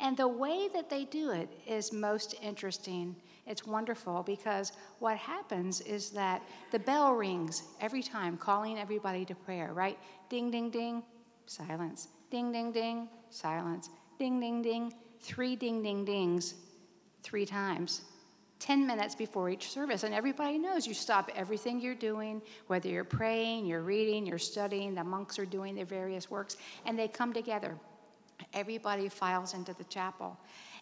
And 0.00 0.16
the 0.16 0.26
way 0.26 0.68
that 0.74 0.90
they 0.90 1.04
do 1.04 1.30
it 1.30 1.48
is 1.68 1.92
most 1.92 2.34
interesting. 2.42 3.14
It's 3.46 3.64
wonderful 3.64 4.24
because 4.24 4.72
what 4.98 5.16
happens 5.16 5.80
is 5.82 6.10
that 6.10 6.42
the 6.72 6.80
bell 6.80 7.12
rings 7.12 7.62
every 7.80 8.02
time, 8.02 8.36
calling 8.36 8.76
everybody 8.76 9.24
to 9.26 9.36
prayer, 9.36 9.72
right? 9.72 9.96
Ding, 10.30 10.50
ding, 10.50 10.68
ding, 10.68 11.04
silence. 11.46 12.08
Ding, 12.32 12.50
ding, 12.50 12.72
ding, 12.72 13.08
silence. 13.30 13.88
Ding, 14.18 14.40
ding, 14.40 14.62
ding, 14.62 14.92
three 15.20 15.54
ding, 15.54 15.80
ding, 15.80 16.04
dings, 16.04 16.54
three 17.22 17.46
times. 17.46 18.00
10 18.58 18.84
minutes 18.84 19.14
before 19.14 19.48
each 19.48 19.70
service. 19.70 20.02
And 20.02 20.12
everybody 20.12 20.58
knows 20.58 20.88
you 20.88 20.94
stop 20.94 21.30
everything 21.36 21.80
you're 21.80 21.94
doing, 21.94 22.42
whether 22.66 22.88
you're 22.88 23.04
praying, 23.04 23.66
you're 23.66 23.82
reading, 23.82 24.26
you're 24.26 24.38
studying, 24.38 24.92
the 24.92 25.04
monks 25.04 25.38
are 25.38 25.46
doing 25.46 25.76
their 25.76 25.84
various 25.84 26.28
works, 26.32 26.56
and 26.84 26.98
they 26.98 27.06
come 27.06 27.32
together 27.32 27.78
everybody 28.52 29.08
files 29.08 29.54
into 29.54 29.74
the 29.74 29.84
chapel. 29.84 30.38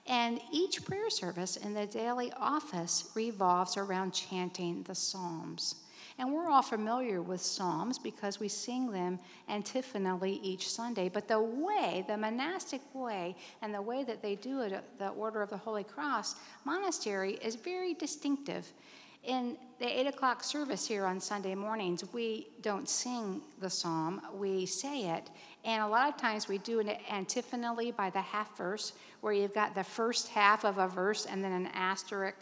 And 0.07 0.41
each 0.51 0.85
prayer 0.85 1.11
service 1.11 1.57
in 1.57 1.75
the 1.75 1.87
daily 1.87 2.33
office 2.33 3.11
revolves 3.15 3.77
around 3.77 4.13
chanting 4.13 4.83
the 4.83 4.95
Psalms. 4.95 5.77
And 6.19 6.33
we're 6.33 6.51
all 6.51 6.63
familiar 6.63 7.23
with 7.23 7.41
Psalms 7.41 7.99
because 7.99 8.39
we 8.39 8.49
sing 8.49 8.91
them 8.91 9.19
antiphonally 9.49 10.41
each 10.43 10.69
Sunday. 10.69 11.09
But 11.09 11.27
the 11.27 11.41
way, 11.41 12.05
the 12.07 12.17
monastic 12.17 12.83
way, 12.93 13.35
and 13.63 13.75
the 13.75 13.81
way 13.81 14.05
that 14.05 14.23
they 14.23 14.35
do 14.35 14.61
it 14.61 14.73
at 14.73 14.99
the 14.99 15.09
Order 15.09 15.43
of 15.43 15.51
the 15.51 15.57
Holy 15.57 15.85
Cross 15.85 16.37
monastery 16.65 17.35
is 17.43 17.55
very 17.55 17.95
distinctive. 17.95 18.73
In 19.23 19.57
the 19.79 20.01
8 20.01 20.09
o'clock 20.09 20.43
service 20.43 20.87
here 20.87 21.07
on 21.07 21.21
Sunday 21.21 21.55
mornings, 21.55 22.03
we 22.13 22.49
don't 22.61 22.89
sing 22.89 23.41
the 23.61 23.71
psalm, 23.71 24.21
we 24.35 24.67
say 24.67 25.11
it. 25.11 25.31
And 25.65 25.81
a 25.81 25.87
lot 25.87 26.09
of 26.09 26.17
times 26.17 26.49
we 26.49 26.59
do 26.59 26.81
it 26.81 27.01
antiphonally 27.09 27.93
by 27.93 28.11
the 28.11 28.21
half 28.21 28.57
verse, 28.57 28.95
where 29.21 29.33
you've 29.33 29.55
got 29.55 29.77
the 29.77 29.85
first 29.85 30.27
half 30.29 30.65
of 30.65 30.79
a 30.79 30.89
verse 30.89 31.27
and 31.27 31.43
then 31.43 31.53
an 31.53 31.69
asterisk, 31.69 32.37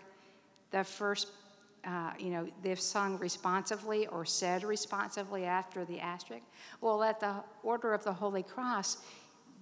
the 0.71 0.83
first, 0.83 1.29
uh, 1.85 2.13
you 2.19 2.31
know, 2.31 2.49
they've 2.63 2.81
sung 2.81 3.19
responsively 3.19 4.07
or 4.07 4.25
said 4.25 4.65
responsively 4.65 5.45
after 5.45 5.85
the 5.85 6.01
asterisk. 6.01 6.45
Well, 6.81 7.03
at 7.03 7.21
the 7.21 7.45
Order 7.63 7.93
of 7.93 8.05
the 8.05 8.13
Holy 8.13 8.43
Cross, 8.43 8.99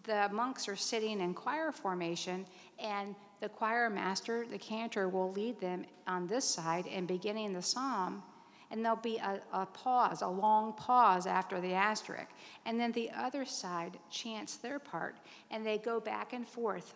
the 0.05 0.29
monks 0.33 0.69
are 0.69 0.77
sitting 0.77 1.21
in 1.21 1.35
choir 1.35 1.73
formation, 1.73 2.47
and 2.79 3.17
the 3.41 3.49
choir 3.49 3.89
master, 3.89 4.47
the 4.51 4.59
cantor, 4.59 5.09
will 5.09 5.33
lead 5.33 5.61
them 5.61 5.85
on 6.07 6.27
this 6.27 6.45
side 6.45 6.87
and 6.87 7.07
beginning 7.07 7.53
the 7.53 7.63
psalm, 7.63 8.23
and 8.71 8.85
there'll 8.85 8.97
be 8.97 9.19
a, 9.19 9.41
a, 9.53 9.67
pause, 9.67 10.23
a 10.23 10.29
long 10.29 10.73
pause 10.75 11.27
after 11.27 11.61
the 11.61 11.73
asterisk. 11.73 12.29
And 12.67 12.79
then 12.79 12.93
the 12.93 13.11
other 13.17 13.45
side 13.45 13.99
chants 14.11 14.57
their 14.57 14.79
part, 14.79 15.17
and 15.51 15.65
they 15.65 15.79
go 15.79 16.01
back 16.01 16.33
and 16.33 16.47
forth 16.47 16.95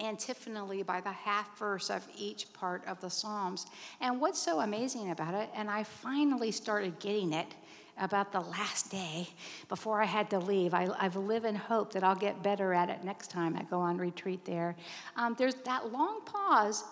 antiphonally 0.00 0.82
by 0.82 1.00
the 1.00 1.10
half 1.10 1.58
verse 1.58 1.90
of 1.90 2.06
each 2.16 2.52
part 2.52 2.86
of 2.86 3.00
the 3.00 3.10
Psalms. 3.10 3.66
And 4.00 4.20
what's 4.20 4.40
so 4.40 4.60
amazing 4.60 5.10
about 5.10 5.34
it, 5.34 5.50
and 5.54 5.68
I 5.68 5.82
finally 5.82 6.52
started 6.52 6.98
getting 7.00 7.32
it 7.32 7.54
about 8.00 8.32
the 8.32 8.40
last 8.40 8.90
day 8.90 9.28
before 9.68 10.00
I 10.02 10.06
had 10.06 10.30
to 10.30 10.38
leave. 10.38 10.74
I, 10.74 10.84
I 10.98 11.08
live 11.08 11.44
in 11.44 11.54
hope 11.54 11.92
that 11.92 12.04
I'll 12.04 12.14
get 12.14 12.42
better 12.42 12.72
at 12.74 12.90
it 12.90 13.04
next 13.04 13.30
time 13.30 13.56
I 13.56 13.62
go 13.64 13.80
on 13.80 13.98
retreat 13.98 14.44
there. 14.44 14.76
Um, 15.16 15.34
there's 15.38 15.56
that 15.64 15.92
long 15.92 16.20
pause 16.24 16.84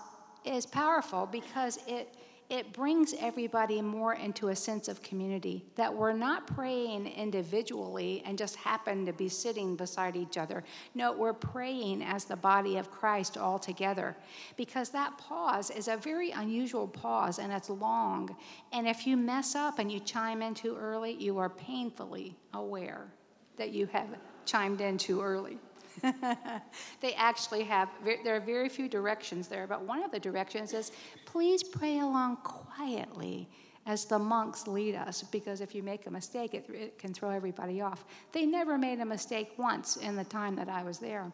is 0.45 0.67
powerful 0.67 1.27
because 1.27 1.79
it 1.87 2.15
it 2.49 2.73
brings 2.73 3.13
everybody 3.19 3.83
more 3.83 4.15
into 4.15 4.49
a 4.49 4.57
sense 4.57 4.87
of 4.87 5.03
community 5.03 5.65
that 5.75 5.93
we're 5.93 6.13
not 6.13 6.47
praying 6.47 7.09
individually 7.09 8.23
and 8.25 8.39
just 8.39 8.55
happen 8.57 9.05
to 9.05 9.13
be 9.13 9.29
sitting 9.29 9.75
beside 9.75 10.15
each 10.15 10.39
other. 10.39 10.63
No, 10.95 11.13
we're 11.13 11.33
praying 11.33 12.03
as 12.03 12.25
the 12.25 12.37
body 12.37 12.77
of 12.77 12.91
Christ 12.91 13.37
all 13.37 13.59
together 13.59 14.17
because 14.57 14.91
that 14.91 15.19
pause 15.19 15.71
is 15.71 15.89
a 15.89 15.97
very 15.97 16.31
unusual 16.31 16.87
pause 16.87 17.41
and 17.41 17.53
it's 17.53 17.69
long. 17.69 18.37
And 18.73 18.87
if 18.87 19.07
you 19.07 19.17
mess 19.17 19.57
up 19.57 19.81
and 19.81 19.91
you 19.91 19.99
chime 19.99 20.41
in 20.41 20.55
too 20.55 20.77
early, 20.77 21.13
you 21.15 21.39
are 21.39 21.51
painfully 21.51 22.37
aware 22.55 23.09
that 23.57 23.71
you 23.71 23.87
have 23.87 24.09
chimed 24.45 24.81
in 24.81 24.99
too 24.99 25.21
early. 25.21 25.59
they 27.01 27.15
actually 27.15 27.65
have, 27.65 27.89
there 28.05 28.37
are 28.37 28.41
very 28.41 28.69
few 28.69 28.89
directions 28.89 29.49
there, 29.49 29.67
but 29.67 29.83
one 29.83 30.03
of 30.03 30.11
the 30.11 30.21
directions 30.21 30.73
is 30.73 30.93
please 31.25 31.63
pray 31.63 32.01
along 32.01 32.37
quietly 32.39 33.49
as 33.87 34.05
the 34.05 34.19
monks 34.19 34.67
lead 34.67 34.97
us, 34.97 35.23
because 35.23 35.61
if 35.61 35.75
you 35.75 35.83
make 35.83 36.07
a 36.07 36.11
mistake, 36.11 36.55
it, 36.55 36.69
it 36.71 36.99
can 36.99 37.15
throw 37.15 37.31
everybody 37.31 37.81
off. 37.81 38.05
They 38.33 38.45
never 38.45 38.77
made 38.77 38.99
a 38.99 39.05
mistake 39.05 39.53
once 39.57 39.97
in 39.97 40.17
the 40.17 40.25
time 40.25 40.57
that 40.57 40.69
I 40.69 40.83
was 40.83 40.99
there. 40.99 41.31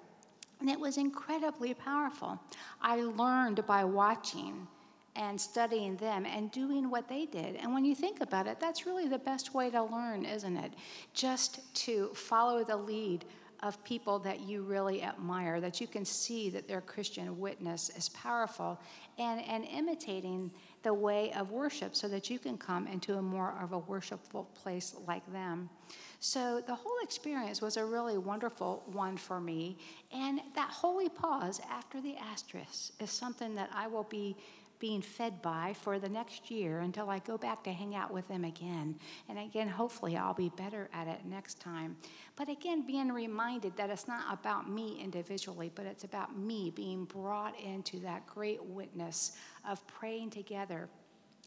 And 0.61 0.69
it 0.69 0.79
was 0.79 0.99
incredibly 0.99 1.75
powerful. 1.75 2.39
I 2.81 3.01
learned 3.01 3.67
by 3.67 3.85
watching 3.85 4.69
and 5.17 5.41
studying 5.41 5.97
them 5.97 6.25
and 6.25 6.51
doing 6.51 6.89
what 6.89 7.09
they 7.09 7.27
did. 7.27 7.57
And 7.57 7.75
when 7.75 7.85
you 7.85 7.95
think 7.95 8.21
about 8.21 8.47
it, 8.47 8.61
that's 8.61 8.87
really 8.87 9.09
the 9.09 9.19
best 9.19 9.55
way 9.55 9.71
to 9.71 9.83
learn, 9.83 10.25
isn't 10.25 10.57
it? 10.57 10.73
Just 11.15 11.75
to 11.87 12.09
follow 12.15 12.65
the 12.65 12.77
lead 12.77 13.25
of 13.63 13.83
people 13.85 14.19
that 14.19 14.41
you 14.41 14.63
really 14.63 15.03
admire, 15.03 15.61
that 15.61 15.81
you 15.81 15.87
can 15.87 16.05
see 16.05 16.51
that 16.51 16.67
their 16.67 16.81
Christian 16.81 17.39
witness 17.39 17.91
is 17.97 18.09
powerful, 18.09 18.81
and, 19.19 19.41
and 19.47 19.65
imitating 19.65 20.51
the 20.83 20.93
way 20.93 21.33
of 21.33 21.53
worship 21.53 21.95
so 21.95 22.09
that 22.09 22.29
you 22.29 22.39
can 22.39 22.59
come 22.59 22.89
into 22.89 23.19
a 23.19 23.23
more 23.23 23.55
of 23.63 23.73
a 23.73 23.79
worshipful 23.79 24.45
place 24.55 24.97
like 25.07 25.31
them. 25.33 25.71
So 26.19 26.63
the 26.67 26.75
whole 26.75 26.97
experience 27.03 27.61
was 27.61 27.77
a 27.77 27.85
really 27.85 28.19
wonderful 28.19 28.83
one 28.87 29.17
for 29.17 29.41
me. 29.41 29.79
And 30.13 30.41
that 30.55 30.71
holy 30.71 31.09
pause 31.09 31.61
after 31.71 32.01
the 32.01 32.17
asterisk 32.17 32.93
is 33.01 33.11
something 33.11 33.55
that 33.55 33.71
I 33.73 33.87
will 33.87 34.05
be 34.05 34.37
being 34.83 35.01
fed 35.01 35.41
by 35.43 35.73
for 35.81 36.01
the 36.01 36.09
next 36.09 36.51
year 36.51 36.81
until 36.81 37.09
I 37.09 37.21
go 37.21 37.39
back 37.39 37.63
to 37.63 37.73
hang 37.73 37.95
out 37.95 38.13
with 38.13 38.27
them 38.27 38.45
again. 38.45 38.97
And 39.29 39.39
again, 39.39 39.69
hopefully, 39.69 40.17
I'll 40.17 40.35
be 40.35 40.51
better 40.57 40.91
at 40.93 41.07
it 41.07 41.21
next 41.25 41.61
time. 41.61 41.97
But 42.35 42.49
again, 42.49 42.85
being 42.85 43.13
reminded 43.13 43.77
that 43.77 43.91
it's 43.91 44.09
not 44.09 44.25
about 44.33 44.69
me 44.69 45.01
individually, 45.01 45.71
but 45.73 45.87
it's 45.87 46.03
about 46.03 46.37
me 46.37 46.73
being 46.75 47.05
brought 47.05 47.57
into 47.61 48.01
that 48.01 48.27
great 48.27 48.61
witness 48.61 49.37
of 49.69 49.87
praying 49.87 50.31
together 50.31 50.89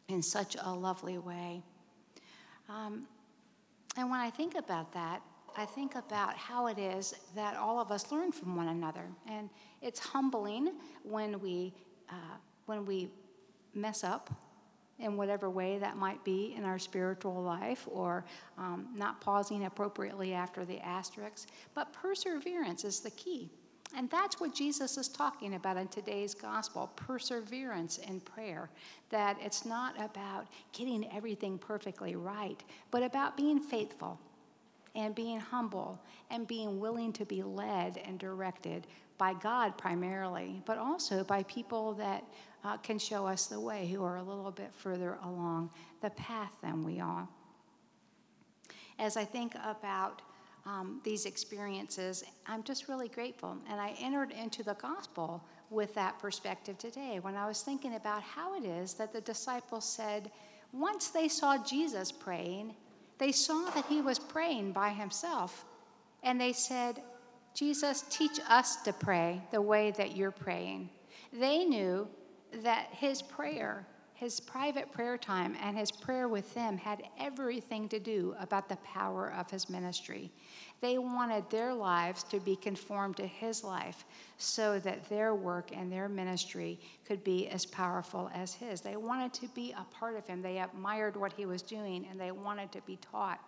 in 0.08 0.24
such 0.24 0.56
a 0.64 0.72
lovely 0.72 1.18
way. 1.18 1.62
Um, 2.70 3.06
and 3.98 4.10
when 4.10 4.22
I 4.22 4.30
think 4.30 4.56
about 4.56 4.94
that, 4.94 5.22
I 5.58 5.66
think 5.66 5.96
about 5.96 6.38
how 6.38 6.68
it 6.68 6.78
is 6.80 7.14
that 7.36 7.58
all 7.58 7.82
of 7.82 7.92
us 7.92 8.14
learn 8.14 8.32
from 8.32 8.56
one 8.56 8.70
another. 8.70 9.10
And 9.30 9.50
it's 9.82 10.00
humbling 10.00 10.72
when 11.04 11.42
we, 11.42 11.74
uh, 12.10 12.38
when 12.66 12.86
we 12.86 13.10
mess 13.76 14.04
up 14.04 14.30
in 15.00 15.18
whatever 15.18 15.50
way 15.50 15.78
that 15.78 15.98
might 15.98 16.24
be 16.24 16.54
in 16.58 16.64
our 16.64 16.80
spiritual 16.80 17.42
life 17.44 17.88
or 17.92 18.26
um, 18.58 18.88
not 18.96 19.20
pausing 19.20 19.66
appropriately 19.66 20.34
after 20.34 20.64
the 20.64 20.80
asterisks. 20.80 21.48
But 21.74 21.92
perseverance 21.92 22.86
is 22.86 23.02
the 23.02 23.12
key. 23.12 23.50
And 23.96 24.10
that's 24.10 24.40
what 24.40 24.54
Jesus 24.54 24.98
is 24.98 25.08
talking 25.08 25.56
about 25.56 25.78
in 25.78 25.88
today's 25.88 26.34
gospel 26.34 26.92
perseverance 26.96 27.98
in 28.00 28.20
prayer. 28.20 28.70
That 29.10 29.38
it's 29.42 29.66
not 29.66 29.96
about 30.02 30.48
getting 30.74 31.10
everything 31.14 31.58
perfectly 31.58 32.16
right, 32.16 32.62
but 32.92 33.04
about 33.04 33.38
being 33.38 33.60
faithful 33.60 34.20
and 34.96 35.14
being 35.14 35.40
humble 35.40 36.02
and 36.32 36.48
being 36.48 36.80
willing 36.80 37.14
to 37.14 37.26
be 37.26 37.44
led 37.44 37.98
and 38.06 38.18
directed 38.18 38.88
by 39.18 39.34
God 39.34 39.78
primarily, 39.78 40.62
but 40.66 40.78
also 40.78 41.24
by 41.24 41.44
people 41.44 41.94
that 41.94 42.24
uh, 42.66 42.78
can 42.78 42.98
show 42.98 43.28
us 43.28 43.46
the 43.46 43.60
way 43.60 43.88
who 43.88 44.04
are 44.04 44.18
a 44.18 44.24
little 44.24 44.52
bit 44.52 44.74
further 44.74 45.18
along 45.24 45.70
the 46.02 46.10
path 46.12 46.52
than 46.64 46.84
we 46.84 47.00
are. 47.00 47.28
As 48.98 49.18
I 49.18 49.24
think 49.24 49.54
about 49.64 50.24
um, 50.66 51.00
these 51.04 51.28
experiences, 51.28 52.24
I'm 52.48 52.64
just 52.64 52.88
really 52.88 53.08
grateful. 53.08 53.56
And 53.70 53.80
I 53.80 53.94
entered 54.02 54.32
into 54.32 54.64
the 54.64 54.74
gospel 54.74 55.46
with 55.70 55.94
that 55.94 56.18
perspective 56.18 56.78
today 56.80 57.20
when 57.22 57.36
I 57.36 57.48
was 57.48 57.62
thinking 57.62 57.96
about 57.96 58.24
how 58.24 58.56
it 58.56 58.66
is 58.66 58.96
that 58.96 59.14
the 59.14 59.22
disciples 59.22 59.88
said, 59.88 60.32
once 60.74 61.10
they 61.10 61.28
saw 61.28 61.64
Jesus 61.64 62.12
praying, 62.12 62.74
they 63.20 63.32
saw 63.32 63.70
that 63.76 63.86
he 63.86 64.02
was 64.02 64.18
praying 64.18 64.72
by 64.72 64.90
himself. 64.90 65.66
And 66.24 66.42
they 66.42 66.54
said, 66.54 67.04
Jesus, 67.54 68.04
teach 68.10 68.40
us 68.50 68.78
to 68.78 68.92
pray 68.92 69.42
the 69.52 69.62
way 69.62 69.92
that 69.92 70.18
you're 70.18 70.32
praying. 70.32 70.90
They 71.32 71.64
knew 71.64 72.08
that 72.64 72.88
his 72.92 73.22
prayer, 73.22 73.86
his 74.14 74.40
private 74.40 74.92
prayer 74.92 75.18
time, 75.18 75.56
and 75.62 75.78
his 75.78 75.92
prayer 75.92 76.28
with 76.28 76.54
them 76.54 76.78
had 76.78 77.04
everything 77.20 77.90
to 77.90 78.00
do 78.00 78.36
about 78.40 78.70
the 78.70 78.78
power 78.78 79.34
of 79.38 79.50
his 79.50 79.70
ministry. 79.70 80.32
They 80.82 80.98
wanted 80.98 81.50
their 81.50 81.74
lives 81.74 82.24
to 82.24 82.40
be 82.40 82.56
conformed 82.56 83.18
to 83.18 83.26
his 83.26 83.64
life 83.64 84.06
so 84.38 84.80
that 84.80 85.10
their 85.10 85.34
work 85.34 85.72
and 85.76 85.92
their 85.92 86.08
ministry 86.08 86.80
could 87.08 87.24
be 87.24 87.48
as 87.48 87.66
powerful 87.66 88.30
as 88.34 88.54
his. 88.54 88.82
They 88.82 88.98
wanted 88.98 89.34
to 89.34 89.48
be 89.50 89.74
a 89.78 89.86
part 89.96 90.16
of 90.16 90.28
him. 90.28 90.42
They 90.42 90.60
admired 90.60 91.16
what 91.16 91.34
he 91.34 91.46
was 91.46 91.62
doing 91.62 92.06
and 92.10 92.20
they 92.20 92.32
wanted 92.32 92.72
to 92.74 92.82
be 92.82 92.98
taught. 92.98 93.40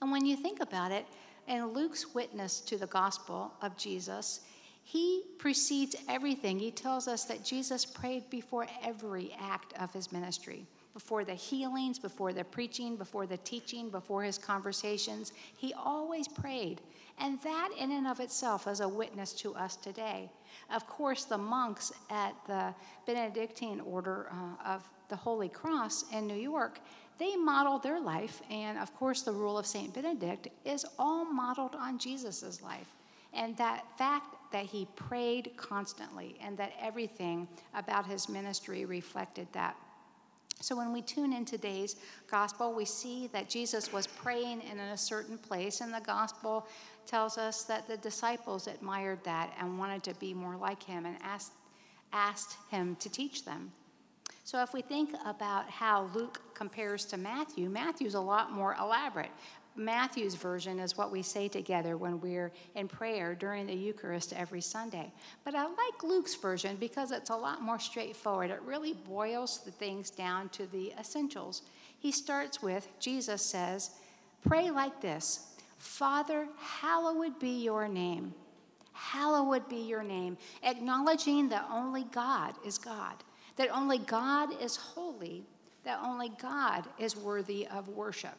And 0.00 0.12
when 0.12 0.24
you 0.24 0.36
think 0.36 0.60
about 0.60 0.92
it, 0.92 1.06
in 1.46 1.66
Luke's 1.72 2.14
witness 2.14 2.60
to 2.60 2.78
the 2.78 2.86
gospel 2.86 3.52
of 3.60 3.76
Jesus, 3.76 4.40
he 4.84 5.24
precedes 5.38 5.96
everything. 6.08 6.58
He 6.58 6.70
tells 6.70 7.08
us 7.08 7.24
that 7.24 7.44
Jesus 7.44 7.84
prayed 7.84 8.30
before 8.30 8.66
every 8.82 9.34
act 9.40 9.72
of 9.80 9.92
his 9.92 10.12
ministry 10.12 10.66
before 10.94 11.24
the 11.24 11.34
healings, 11.34 11.98
before 11.98 12.32
the 12.32 12.44
preaching, 12.44 12.96
before 12.96 13.26
the 13.26 13.36
teaching, 13.38 13.90
before 13.90 14.22
his 14.22 14.38
conversations. 14.38 15.32
He 15.56 15.74
always 15.74 16.28
prayed. 16.28 16.80
And 17.18 17.40
that, 17.42 17.70
in 17.76 17.90
and 17.90 18.06
of 18.06 18.20
itself, 18.20 18.66
is 18.68 18.80
a 18.80 18.88
witness 18.88 19.32
to 19.34 19.54
us 19.56 19.76
today. 19.76 20.30
Of 20.72 20.86
course, 20.86 21.24
the 21.24 21.36
monks 21.36 21.92
at 22.10 22.34
the 22.46 22.72
Benedictine 23.06 23.80
order 23.80 24.28
uh, 24.30 24.74
of 24.74 24.88
the 25.08 25.16
Holy 25.16 25.48
Cross 25.48 26.04
in 26.12 26.26
New 26.26 26.38
York, 26.38 26.78
they 27.18 27.36
modeled 27.36 27.82
their 27.82 28.00
life. 28.00 28.40
And 28.48 28.78
of 28.78 28.94
course, 28.94 29.22
the 29.22 29.32
rule 29.32 29.58
of 29.58 29.66
St. 29.66 29.92
Benedict 29.92 30.48
is 30.64 30.86
all 30.98 31.24
modeled 31.24 31.74
on 31.74 31.98
Jesus' 31.98 32.62
life. 32.62 32.94
And 33.32 33.56
that 33.56 33.84
fact 33.98 34.36
that 34.54 34.66
he 34.66 34.86
prayed 34.94 35.50
constantly 35.56 36.36
and 36.40 36.56
that 36.56 36.72
everything 36.80 37.48
about 37.74 38.06
his 38.06 38.28
ministry 38.28 38.84
reflected 38.84 39.48
that. 39.50 39.76
So 40.60 40.76
when 40.76 40.92
we 40.92 41.02
tune 41.02 41.32
in 41.32 41.44
today's 41.44 41.96
gospel, 42.30 42.72
we 42.72 42.84
see 42.84 43.26
that 43.32 43.48
Jesus 43.48 43.92
was 43.92 44.06
praying 44.06 44.62
in 44.70 44.78
a 44.78 44.96
certain 44.96 45.38
place, 45.38 45.80
and 45.80 45.92
the 45.92 46.00
gospel 46.00 46.68
tells 47.04 47.36
us 47.36 47.64
that 47.64 47.88
the 47.88 47.96
disciples 47.96 48.68
admired 48.68 49.24
that 49.24 49.52
and 49.58 49.76
wanted 49.76 50.04
to 50.04 50.14
be 50.20 50.32
more 50.32 50.56
like 50.56 50.84
him 50.84 51.04
and 51.04 51.16
asked, 51.20 51.54
asked 52.12 52.56
him 52.70 52.94
to 53.00 53.10
teach 53.10 53.44
them. 53.44 53.72
So 54.44 54.62
if 54.62 54.72
we 54.72 54.82
think 54.82 55.10
about 55.26 55.68
how 55.68 56.08
Luke 56.14 56.40
compares 56.54 57.04
to 57.06 57.16
Matthew, 57.16 57.68
Matthew's 57.68 58.14
a 58.14 58.20
lot 58.20 58.52
more 58.52 58.76
elaborate. 58.78 59.32
Matthew's 59.76 60.36
version 60.36 60.78
is 60.78 60.96
what 60.96 61.10
we 61.10 61.22
say 61.22 61.48
together 61.48 61.96
when 61.96 62.20
we're 62.20 62.52
in 62.76 62.86
prayer 62.86 63.34
during 63.34 63.66
the 63.66 63.74
Eucharist 63.74 64.32
every 64.32 64.60
Sunday. 64.60 65.12
But 65.44 65.54
I 65.54 65.64
like 65.64 66.02
Luke's 66.04 66.34
version 66.34 66.76
because 66.76 67.10
it's 67.10 67.30
a 67.30 67.36
lot 67.36 67.60
more 67.60 67.80
straightforward. 67.80 68.50
It 68.50 68.62
really 68.62 68.92
boils 68.92 69.60
the 69.64 69.72
things 69.72 70.10
down 70.10 70.48
to 70.50 70.66
the 70.66 70.92
essentials. 70.98 71.62
He 71.98 72.12
starts 72.12 72.62
with 72.62 72.86
Jesus 73.00 73.42
says, 73.42 73.90
Pray 74.46 74.70
like 74.70 75.00
this 75.00 75.54
Father, 75.78 76.46
hallowed 76.58 77.38
be 77.40 77.62
your 77.62 77.88
name. 77.88 78.32
Hallowed 78.92 79.68
be 79.68 79.76
your 79.76 80.04
name, 80.04 80.38
acknowledging 80.62 81.48
that 81.48 81.66
only 81.70 82.04
God 82.12 82.54
is 82.64 82.78
God, 82.78 83.16
that 83.56 83.68
only 83.70 83.98
God 83.98 84.50
is 84.62 84.76
holy, 84.76 85.44
that 85.82 85.98
only 86.00 86.30
God 86.40 86.84
is 86.98 87.16
worthy 87.16 87.66
of 87.66 87.88
worship. 87.88 88.36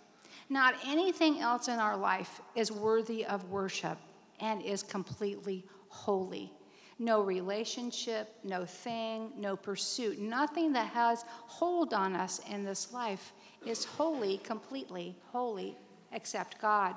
Not 0.50 0.76
anything 0.86 1.40
else 1.40 1.68
in 1.68 1.80
our 1.80 1.98
life 1.98 2.42
is 2.56 2.72
worthy 2.72 3.26
of 3.26 3.50
worship 3.50 3.98
and 4.40 4.62
is 4.62 4.84
completely 4.84 5.66
holy. 5.90 6.52
No 7.00 7.22
relationship, 7.22 8.34
no 8.44 8.66
thing, 8.66 9.32
no 9.36 9.56
pursuit, 9.56 10.20
nothing 10.20 10.72
that 10.74 10.88
has 10.88 11.26
hold 11.28 11.94
on 11.94 12.16
us 12.16 12.40
in 12.50 12.64
this 12.64 12.94
life 12.94 13.34
is 13.66 13.84
holy, 13.84 14.38
completely 14.38 15.16
holy, 15.32 15.78
except 16.12 16.62
God. 16.62 16.96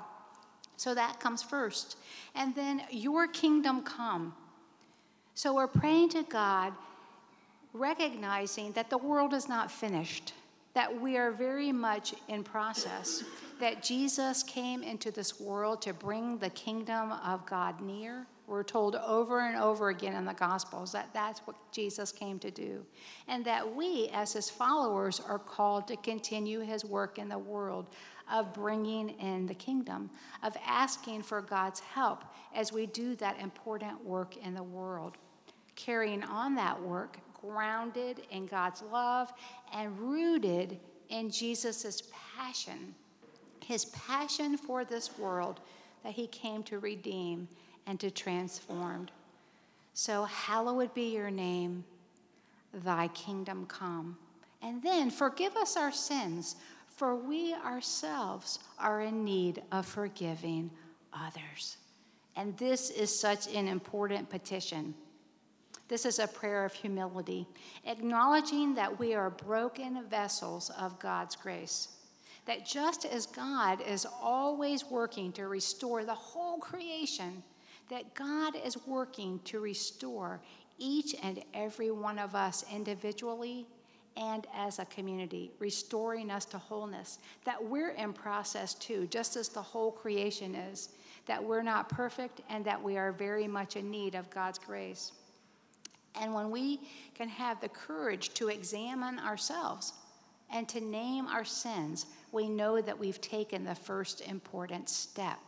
So 0.77 0.93
that 0.95 1.19
comes 1.19 1.41
first. 1.41 1.97
And 2.35 2.55
then 2.55 2.83
your 2.91 3.27
kingdom 3.27 3.81
come. 3.81 4.33
So 5.33 5.55
we're 5.55 5.67
praying 5.67 6.09
to 6.09 6.23
God, 6.23 6.73
recognizing 7.73 8.71
that 8.73 8.89
the 8.89 8.97
world 8.97 9.33
is 9.33 9.49
not 9.49 9.69
finished 9.69 10.33
that 10.79 11.01
we 11.01 11.17
are 11.17 11.33
very 11.33 11.73
much 11.73 12.13
in 12.29 12.41
process, 12.41 13.25
that 13.59 13.83
Jesus 13.83 14.43
came 14.43 14.81
into 14.81 15.11
this 15.11 15.37
world 15.37 15.81
to 15.81 15.93
bring 15.93 16.37
the 16.37 16.49
kingdom 16.51 17.11
of 17.11 17.45
God 17.45 17.81
near. 17.81 18.25
We're 18.47 18.63
told 18.63 18.95
over 18.95 19.41
and 19.41 19.57
over 19.57 19.89
again 19.89 20.15
in 20.15 20.23
the 20.23 20.33
Gospels 20.33 20.93
that 20.93 21.09
that's 21.13 21.41
what 21.41 21.57
Jesus 21.73 22.13
came 22.13 22.39
to 22.39 22.49
do. 22.49 22.85
And 23.27 23.43
that 23.43 23.75
we, 23.75 24.07
as 24.13 24.31
his 24.31 24.49
followers, 24.49 25.19
are 25.19 25.37
called 25.37 25.85
to 25.89 25.97
continue 25.97 26.61
his 26.61 26.85
work 26.85 27.19
in 27.19 27.27
the 27.27 27.37
world 27.37 27.87
of 28.31 28.53
bringing 28.53 29.09
in 29.09 29.47
the 29.47 29.55
kingdom, 29.55 30.09
of 30.43 30.55
asking 30.65 31.23
for 31.23 31.41
God's 31.41 31.81
help 31.81 32.23
as 32.55 32.71
we 32.71 32.85
do 32.85 33.15
that 33.15 33.37
important 33.41 34.01
work 34.05 34.37
in 34.37 34.53
the 34.53 34.63
world. 34.63 35.17
Carrying 35.75 36.23
on 36.23 36.55
that 36.55 36.81
work 36.81 37.17
grounded 37.41 38.21
in 38.31 38.45
God's 38.45 38.81
love 38.91 39.31
and 39.73 39.97
rooted 39.99 40.79
in 41.09 41.29
Jesus' 41.29 42.03
passion, 42.35 42.93
his 43.63 43.85
passion 43.85 44.57
for 44.57 44.83
this 44.83 45.17
world 45.17 45.59
that 46.03 46.13
he 46.13 46.27
came 46.27 46.63
to 46.63 46.79
redeem 46.79 47.47
and 47.87 47.99
to 47.99 48.11
transform. 48.11 49.07
So, 49.93 50.23
hallowed 50.25 50.93
be 50.93 51.13
your 51.13 51.31
name, 51.31 51.83
thy 52.73 53.07
kingdom 53.09 53.65
come. 53.65 54.17
And 54.61 54.81
then 54.83 55.09
forgive 55.09 55.55
us 55.55 55.77
our 55.77 55.91
sins, 55.91 56.55
for 56.87 57.15
we 57.15 57.53
ourselves 57.53 58.59
are 58.77 59.01
in 59.01 59.23
need 59.23 59.61
of 59.71 59.85
forgiving 59.85 60.69
others. 61.13 61.77
And 62.35 62.55
this 62.57 62.89
is 62.89 63.17
such 63.17 63.53
an 63.53 63.67
important 63.67 64.29
petition. 64.29 64.93
This 65.89 66.05
is 66.05 66.19
a 66.19 66.27
prayer 66.27 66.65
of 66.65 66.73
humility, 66.73 67.47
acknowledging 67.85 68.75
that 68.75 68.99
we 68.99 69.15
are 69.15 69.31
broken 69.31 70.03
vessels 70.07 70.69
of 70.77 70.99
God's 70.99 71.35
grace. 71.35 71.89
That 72.45 72.65
just 72.65 73.05
as 73.05 73.25
God 73.25 73.81
is 73.81 74.05
always 74.21 74.85
working 74.85 75.31
to 75.33 75.47
restore 75.47 76.05
the 76.05 76.13
whole 76.13 76.59
creation, 76.59 77.41
that 77.89 78.13
God 78.13 78.53
is 78.63 78.77
working 78.85 79.39
to 79.45 79.59
restore 79.59 80.39
each 80.77 81.15
and 81.23 81.43
every 81.55 81.89
one 81.89 82.19
of 82.19 82.35
us 82.35 82.63
individually 82.71 83.65
and 84.15 84.45
as 84.55 84.77
a 84.77 84.85
community, 84.85 85.51
restoring 85.57 86.29
us 86.29 86.45
to 86.45 86.59
wholeness. 86.59 87.17
That 87.45 87.63
we're 87.63 87.91
in 87.91 88.13
process 88.13 88.75
too, 88.75 89.07
just 89.07 89.35
as 89.35 89.49
the 89.49 89.61
whole 89.61 89.91
creation 89.91 90.53
is. 90.53 90.89
That 91.25 91.43
we're 91.43 91.63
not 91.63 91.89
perfect 91.89 92.41
and 92.47 92.63
that 92.65 92.81
we 92.81 92.97
are 92.97 93.11
very 93.11 93.47
much 93.47 93.75
in 93.75 93.89
need 93.89 94.13
of 94.13 94.29
God's 94.29 94.59
grace. 94.59 95.13
And 96.15 96.33
when 96.33 96.51
we 96.51 96.81
can 97.15 97.29
have 97.29 97.61
the 97.61 97.69
courage 97.69 98.33
to 98.35 98.49
examine 98.49 99.19
ourselves 99.19 99.93
and 100.51 100.67
to 100.69 100.81
name 100.81 101.27
our 101.27 101.45
sins, 101.45 102.07
we 102.31 102.49
know 102.49 102.81
that 102.81 102.97
we've 102.97 103.21
taken 103.21 103.63
the 103.63 103.75
first 103.75 104.21
important 104.21 104.89
step 104.89 105.39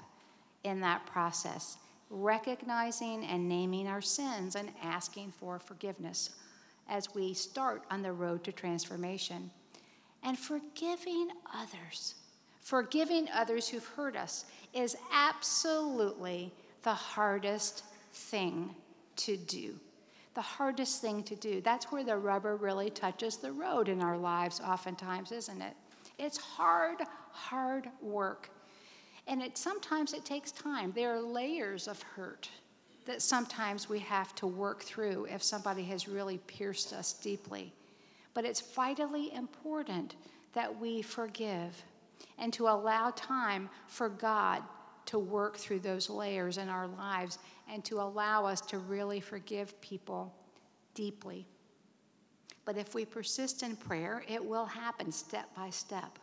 in 0.64 0.80
that 0.82 1.06
process 1.06 1.78
recognizing 2.12 3.24
and 3.26 3.48
naming 3.48 3.88
our 3.88 4.02
sins 4.02 4.56
and 4.56 4.70
asking 4.84 5.32
for 5.32 5.58
forgiveness 5.58 6.32
as 6.90 7.16
we 7.16 7.34
start 7.34 7.84
on 7.90 8.02
the 8.02 8.12
road 8.12 8.44
to 8.44 8.52
transformation. 8.52 9.50
And 10.24 10.38
forgiving 10.38 11.30
others, 11.56 12.16
forgiving 12.60 13.28
others 13.34 13.68
who've 13.68 13.86
hurt 13.86 14.16
us, 14.16 14.46
is 14.74 14.96
absolutely 15.12 16.54
the 16.84 16.94
hardest 16.94 17.84
thing 18.14 18.76
to 19.16 19.38
do. 19.38 19.80
The 20.34 20.42
hardest 20.42 21.02
thing 21.02 21.24
to 21.24 21.36
do. 21.36 21.62
That's 21.62 21.92
where 21.92 22.04
the 22.04 22.18
rubber 22.18 22.56
really 22.56 22.90
touches 22.90 23.38
the 23.38 23.52
road 23.52 23.90
in 23.90 24.02
our 24.02 24.18
lives, 24.18 24.62
oftentimes, 24.62 25.32
isn't 25.32 25.62
it? 25.62 25.74
It's 26.18 26.38
hard, 26.38 27.00
hard 27.32 27.90
work. 28.02 28.50
And 29.28 29.42
it 29.42 29.58
sometimes 29.58 30.14
it 30.14 30.26
takes 30.26 30.52
time. 30.52 30.94
There 30.96 31.14
are 31.14 31.22
layers 31.22 31.88
of 31.88 32.02
hurt 32.02 32.50
that 33.06 33.22
sometimes 33.22 33.90
we 33.90 34.00
have 34.00 34.34
to 34.36 34.48
work 34.48 34.84
through 34.84 35.28
if 35.30 35.44
somebody 35.44 35.84
has 35.84 36.08
really 36.08 36.38
pierced 36.48 36.94
us 36.94 37.14
deeply. 37.14 37.74
But 38.34 38.46
it's 38.46 38.62
vitally 38.62 39.34
important 39.34 40.16
that 40.54 40.80
we 40.80 41.02
forgive 41.02 41.84
and 42.38 42.54
to 42.54 42.68
allow 42.68 43.12
time 43.12 43.70
for 43.88 44.10
God 44.10 44.64
to 45.12 45.20
work 45.20 45.58
through 45.58 45.80
those 45.80 46.10
layers 46.10 46.58
in 46.58 46.70
our 46.70 46.88
lives 46.88 47.38
and 47.70 47.84
to 47.84 48.00
allow 48.00 48.46
us 48.46 48.62
to 48.62 48.78
really 48.78 49.20
forgive 49.20 49.80
people 49.82 50.34
deeply. 50.94 51.46
But 52.64 52.78
if 52.78 52.96
we 52.96 53.04
persist 53.04 53.62
in 53.62 53.76
prayer, 53.76 54.24
it 54.30 54.44
will 54.44 54.66
happen 54.66 55.12
step 55.12 55.54
by 55.54 55.70
step. 55.70 56.18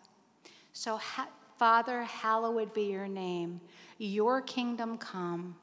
So, 0.72 0.96
ha- 0.96 1.28
Father, 1.58 2.02
hallowed 2.02 2.72
be 2.72 2.84
your 2.84 3.08
name. 3.08 3.60
Your 3.98 4.40
kingdom 4.40 4.96
come. 4.96 5.54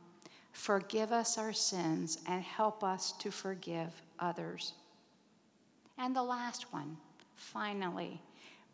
Forgive 0.51 1.11
us 1.11 1.39
our 1.39 1.53
sins 1.53 2.19
and 2.27 2.43
help 2.43 2.83
us 2.83 3.13
to 3.13 3.31
forgive 3.31 3.89
others. 4.19 4.73
And 5.97 6.15
the 6.15 6.21
last 6.21 6.71
one, 6.71 6.95
finally, 7.35 8.21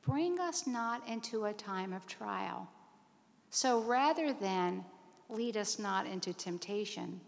bring 0.06 0.42
us 0.42 0.68
not 0.68 1.08
into 1.08 1.46
a 1.46 1.54
time 1.54 1.94
of 1.94 2.06
trial. 2.06 2.68
So 3.52 3.82
rather 3.82 4.34
than 4.34 4.84
lead 5.30 5.58
us 5.58 5.78
not 5.78 6.08
into 6.08 6.34
temptation, 6.34 7.22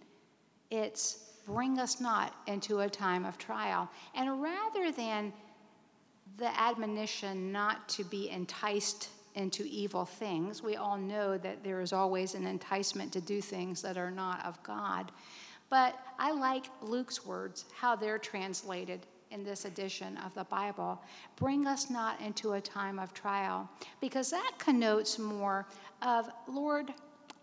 it's 0.72 1.30
bring 1.46 1.78
us 1.78 2.02
not 2.02 2.34
into 2.48 2.80
a 2.80 2.90
time 2.90 3.26
of 3.26 3.38
trial. 3.38 3.90
And 4.16 4.42
rather 4.42 4.92
than 4.92 5.32
the 6.38 6.60
admonition 6.60 7.52
not 7.52 7.88
to 7.90 8.04
be 8.04 8.30
enticed 8.30 9.10
into 9.36 9.64
evil 9.66 10.06
things. 10.06 10.62
We 10.62 10.76
all 10.76 10.98
know 10.98 11.38
that 11.38 11.64
there 11.64 11.82
is 11.82 11.94
always 11.94 12.36
an 12.36 12.46
enticement 12.46 13.12
to 13.14 13.22
do 13.22 13.42
things 13.42 13.82
that 13.82 13.98
are 13.98 14.12
not 14.12 14.46
of 14.46 14.62
God. 14.64 15.12
But 15.70 15.98
I 16.20 16.32
like 16.32 16.66
Luke's 16.82 17.26
words, 17.26 17.66
how 17.76 17.96
they're 17.96 18.20
translated 18.20 19.06
in 19.34 19.44
this 19.44 19.66
edition 19.66 20.18
of 20.18 20.34
the 20.36 20.44
Bible. 20.46 21.02
Bring 21.36 21.66
us 21.68 21.90
not 21.90 22.22
into 22.22 22.54
a 22.54 22.62
time 22.62 23.00
of 23.00 23.14
trial, 23.14 23.68
because 24.00 24.30
that 24.30 24.54
connotes 24.60 25.18
more 25.18 25.66
of, 26.02 26.30
Lord, 26.48 26.94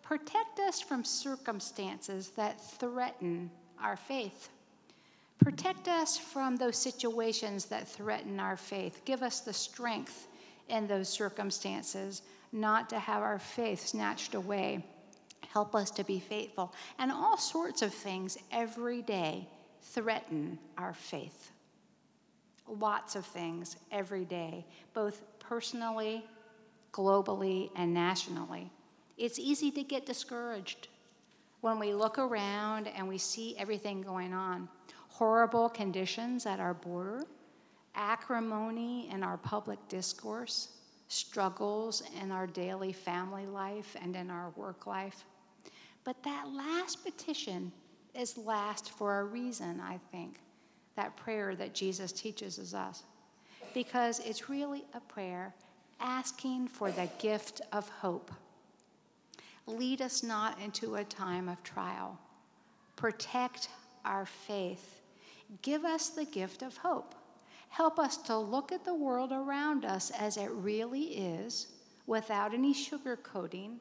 protect 0.03 0.61
us 0.61 0.81
from 0.81 1.05
circumstances 1.05 2.31
that 2.31 2.61
threaten 2.79 3.50
our 3.83 3.96
faith. 3.96 4.48
Protect 5.38 5.88
us 5.88 6.18
from 6.18 6.57
those 6.57 6.76
situations 6.76 7.64
that 7.66 7.88
threaten 7.88 8.38
our 8.38 8.57
faith. 8.57 9.03
Give 9.05 9.22
us 9.22 9.40
the 9.40 9.53
strength 9.53 10.29
in 10.68 10.87
those 10.87 11.09
circumstances, 11.09 12.22
not 12.53 12.88
to 12.90 12.98
have 12.98 13.22
our 13.22 13.38
faith 13.38 13.87
snatched 13.87 14.35
away. 14.35 14.85
Help 15.48 15.74
us 15.74 15.90
to 15.92 16.05
be 16.05 16.20
faithful. 16.20 16.72
And 16.98 17.11
all 17.11 17.38
sorts 17.38 17.83
of 17.83 17.92
things 17.92 18.38
every 18.53 19.03
day 19.03 19.48
threaten 19.83 20.59
our 20.79 20.92
faith. 20.92 21.50
Lots 22.78 23.16
of 23.16 23.26
things 23.26 23.76
every 23.90 24.24
day, 24.24 24.64
both 24.94 25.22
personally, 25.40 26.24
globally, 26.92 27.70
and 27.74 27.92
nationally. 27.92 28.70
It's 29.18 29.38
easy 29.38 29.70
to 29.72 29.83
get 29.83 30.06
discouraged 30.06 30.88
when 31.61 31.78
we 31.78 31.92
look 31.92 32.18
around 32.18 32.87
and 32.88 33.09
we 33.09 33.18
see 33.18 33.56
everything 33.59 34.02
going 34.02 34.33
on. 34.33 34.68
Horrible 35.09 35.68
conditions 35.68 36.46
at 36.46 36.61
our 36.61 36.74
border, 36.74 37.24
acrimony 37.94 39.11
in 39.11 39.22
our 39.22 39.37
public 39.37 39.78
discourse, 39.88 40.68
struggles 41.09 42.02
in 42.22 42.30
our 42.30 42.46
daily 42.46 42.92
family 42.92 43.46
life 43.46 43.96
and 44.00 44.14
in 44.14 44.30
our 44.30 44.50
work 44.56 44.87
life. 44.87 45.24
But 46.04 46.22
that 46.22 46.48
last 46.48 47.04
petition 47.04 47.72
is 48.14 48.38
last 48.38 48.90
for 48.90 49.20
a 49.20 49.24
reason, 49.24 49.80
I 49.80 49.98
think, 50.12 50.40
that 51.00 51.16
prayer 51.16 51.54
that 51.54 51.72
Jesus 51.72 52.12
teaches 52.12 52.74
us. 52.74 53.04
Because 53.72 54.20
it's 54.20 54.50
really 54.50 54.84
a 54.92 55.00
prayer 55.00 55.54
asking 55.98 56.68
for 56.68 56.90
the 56.90 57.08
gift 57.18 57.62
of 57.72 57.88
hope. 57.88 58.30
Lead 59.66 60.02
us 60.02 60.22
not 60.22 60.60
into 60.60 60.96
a 60.96 61.04
time 61.04 61.48
of 61.48 61.62
trial. 61.62 62.18
Protect 62.96 63.70
our 64.04 64.26
faith. 64.26 65.00
Give 65.62 65.86
us 65.86 66.10
the 66.10 66.26
gift 66.26 66.60
of 66.60 66.76
hope. 66.76 67.14
Help 67.70 67.98
us 67.98 68.18
to 68.18 68.36
look 68.36 68.70
at 68.70 68.84
the 68.84 68.94
world 68.94 69.32
around 69.32 69.86
us 69.86 70.10
as 70.10 70.36
it 70.36 70.50
really 70.50 71.04
is, 71.38 71.68
without 72.06 72.52
any 72.52 72.74
sugarcoating, 72.74 73.76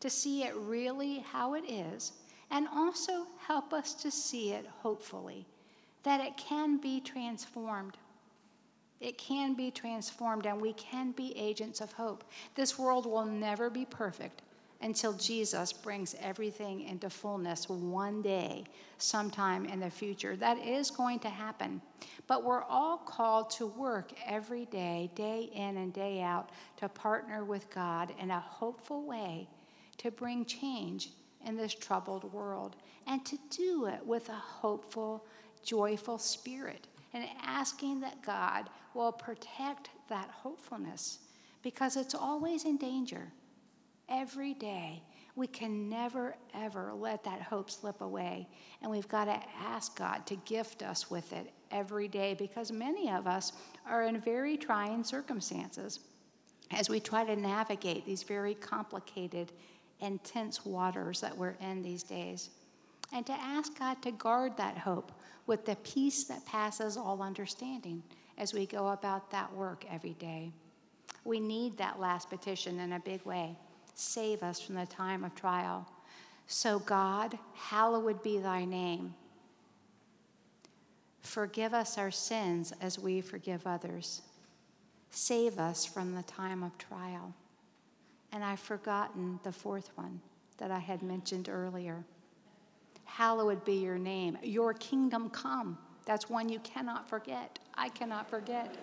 to 0.00 0.10
see 0.10 0.42
it 0.42 0.54
really 0.56 1.20
how 1.30 1.54
it 1.54 1.64
is, 1.68 2.12
and 2.50 2.66
also 2.74 3.26
help 3.46 3.72
us 3.72 3.94
to 3.94 4.10
see 4.10 4.52
it 4.52 4.66
hopefully, 4.82 5.46
that 6.04 6.20
it 6.20 6.36
can 6.36 6.78
be 6.78 7.00
transformed. 7.00 7.96
It 9.00 9.18
can 9.18 9.54
be 9.54 9.70
transformed, 9.70 10.46
and 10.46 10.60
we 10.60 10.72
can 10.74 11.12
be 11.12 11.36
agents 11.36 11.80
of 11.80 11.92
hope. 11.92 12.24
This 12.54 12.78
world 12.78 13.04
will 13.04 13.26
never 13.26 13.68
be 13.68 13.84
perfect, 13.84 14.42
until 14.80 15.12
Jesus 15.14 15.72
brings 15.72 16.14
everything 16.20 16.82
into 16.82 17.10
fullness 17.10 17.68
one 17.68 18.22
day, 18.22 18.64
sometime 18.98 19.66
in 19.66 19.80
the 19.80 19.90
future. 19.90 20.36
That 20.36 20.58
is 20.58 20.90
going 20.90 21.18
to 21.20 21.28
happen. 21.28 21.80
But 22.26 22.44
we're 22.44 22.62
all 22.62 22.98
called 22.98 23.50
to 23.50 23.66
work 23.66 24.12
every 24.26 24.66
day, 24.66 25.10
day 25.14 25.50
in 25.54 25.76
and 25.78 25.92
day 25.92 26.22
out, 26.22 26.50
to 26.78 26.88
partner 26.88 27.44
with 27.44 27.68
God 27.74 28.12
in 28.20 28.30
a 28.30 28.40
hopeful 28.40 29.02
way 29.02 29.48
to 29.98 30.10
bring 30.10 30.44
change 30.44 31.10
in 31.46 31.56
this 31.56 31.74
troubled 31.74 32.32
world 32.32 32.76
and 33.06 33.24
to 33.24 33.38
do 33.50 33.86
it 33.86 34.04
with 34.04 34.28
a 34.28 34.32
hopeful, 34.32 35.24
joyful 35.64 36.18
spirit 36.18 36.86
and 37.12 37.24
asking 37.42 38.00
that 38.00 38.22
God 38.22 38.68
will 38.94 39.12
protect 39.12 39.90
that 40.08 40.28
hopefulness 40.30 41.18
because 41.62 41.96
it's 41.96 42.14
always 42.14 42.64
in 42.64 42.76
danger 42.76 43.32
every 44.08 44.54
day. 44.54 45.02
We 45.36 45.46
can 45.46 45.88
never, 45.88 46.36
ever 46.54 46.92
let 46.92 47.24
that 47.24 47.42
hope 47.42 47.70
slip 47.70 48.00
away. 48.00 48.46
And 48.82 48.90
we've 48.90 49.08
got 49.08 49.24
to 49.24 49.40
ask 49.58 49.96
God 49.96 50.26
to 50.26 50.36
gift 50.36 50.82
us 50.82 51.10
with 51.10 51.32
it 51.32 51.52
every 51.70 52.06
day 52.06 52.34
because 52.34 52.70
many 52.70 53.10
of 53.10 53.26
us 53.26 53.52
are 53.86 54.04
in 54.04 54.20
very 54.20 54.56
trying 54.56 55.02
circumstances 55.02 56.00
as 56.70 56.88
we 56.88 57.00
try 57.00 57.24
to 57.24 57.36
navigate 57.36 58.06
these 58.06 58.22
very 58.22 58.54
complicated, 58.54 59.52
intense 60.00 60.64
waters 60.64 61.20
that 61.20 61.36
we're 61.36 61.56
in 61.60 61.82
these 61.82 62.02
days. 62.02 62.50
And 63.14 63.24
to 63.26 63.32
ask 63.32 63.78
God 63.78 64.02
to 64.02 64.10
guard 64.10 64.56
that 64.56 64.76
hope 64.76 65.12
with 65.46 65.64
the 65.64 65.76
peace 65.76 66.24
that 66.24 66.44
passes 66.44 66.96
all 66.96 67.22
understanding 67.22 68.02
as 68.36 68.52
we 68.52 68.66
go 68.66 68.88
about 68.88 69.30
that 69.30 69.52
work 69.54 69.84
every 69.90 70.14
day. 70.14 70.50
We 71.24 71.38
need 71.40 71.78
that 71.78 72.00
last 72.00 72.28
petition 72.28 72.80
in 72.80 72.92
a 72.92 73.00
big 73.00 73.24
way 73.24 73.56
save 73.96 74.42
us 74.42 74.60
from 74.60 74.74
the 74.74 74.86
time 74.86 75.22
of 75.22 75.32
trial. 75.36 75.88
So, 76.48 76.80
God, 76.80 77.38
hallowed 77.54 78.22
be 78.24 78.38
thy 78.38 78.64
name. 78.64 79.14
Forgive 81.20 81.72
us 81.72 81.96
our 81.96 82.10
sins 82.10 82.72
as 82.80 82.98
we 82.98 83.20
forgive 83.20 83.66
others. 83.66 84.22
Save 85.10 85.60
us 85.60 85.84
from 85.84 86.14
the 86.14 86.24
time 86.24 86.64
of 86.64 86.76
trial. 86.76 87.32
And 88.32 88.42
I've 88.42 88.58
forgotten 88.58 89.38
the 89.44 89.52
fourth 89.52 89.90
one 89.94 90.20
that 90.58 90.72
I 90.72 90.80
had 90.80 91.02
mentioned 91.02 91.48
earlier. 91.48 92.04
Hallowed 93.16 93.64
be 93.64 93.74
your 93.74 93.96
name. 93.96 94.36
Your 94.42 94.74
kingdom 94.74 95.30
come. 95.30 95.78
That's 96.04 96.28
one 96.28 96.48
you 96.48 96.58
cannot 96.58 97.08
forget. 97.08 97.60
I 97.76 97.88
cannot 97.90 98.28
forget. 98.28 98.74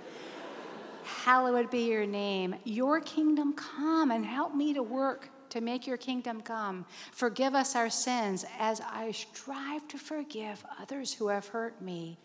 Hallowed 1.04 1.70
be 1.70 1.90
your 1.90 2.06
name. 2.06 2.56
Your 2.64 3.02
kingdom 3.02 3.52
come 3.52 4.10
and 4.10 4.26
help 4.26 4.56
me 4.56 4.74
to 4.74 4.84
work 4.84 5.28
to 5.50 5.60
make 5.60 5.86
your 5.86 5.98
kingdom 5.98 6.40
come. 6.40 6.86
Forgive 7.12 7.56
us 7.56 7.76
our 7.76 7.90
sins 7.90 8.46
as 8.58 8.80
I 8.80 9.12
strive 9.12 9.86
to 9.90 9.98
forgive 9.98 10.64
others 10.80 11.14
who 11.14 11.28
have 11.28 11.48
hurt 11.48 11.82
me. 11.82 12.18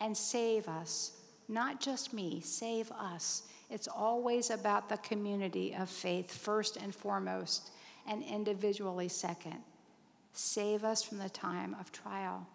And 0.00 0.16
save 0.16 0.68
us, 0.68 1.10
not 1.48 1.80
just 1.80 2.12
me, 2.12 2.40
save 2.40 2.92
us. 2.92 3.48
It's 3.68 3.88
always 3.88 4.50
about 4.50 4.88
the 4.88 4.98
community 4.98 5.74
of 5.74 5.90
faith, 5.90 6.32
first 6.32 6.76
and 6.76 6.94
foremost, 6.94 7.72
and 8.06 8.22
individually 8.22 9.08
second. 9.08 9.58
Save 10.32 10.84
us 10.84 11.02
from 11.02 11.18
the 11.18 11.28
time 11.28 11.76
of 11.78 11.92
trial. 11.92 12.46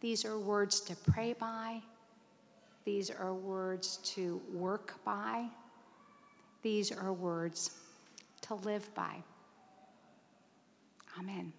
These 0.00 0.24
are 0.24 0.38
words 0.38 0.80
to 0.82 0.96
pray 0.96 1.32
by, 1.32 1.80
these 2.84 3.10
are 3.10 3.34
words 3.34 3.96
to 4.14 4.40
work 4.52 5.02
by, 5.04 5.48
these 6.62 6.92
are 6.92 7.12
words 7.12 7.70
to 8.42 8.54
live 8.54 8.94
by. 8.94 9.22
Amen. 11.18 11.52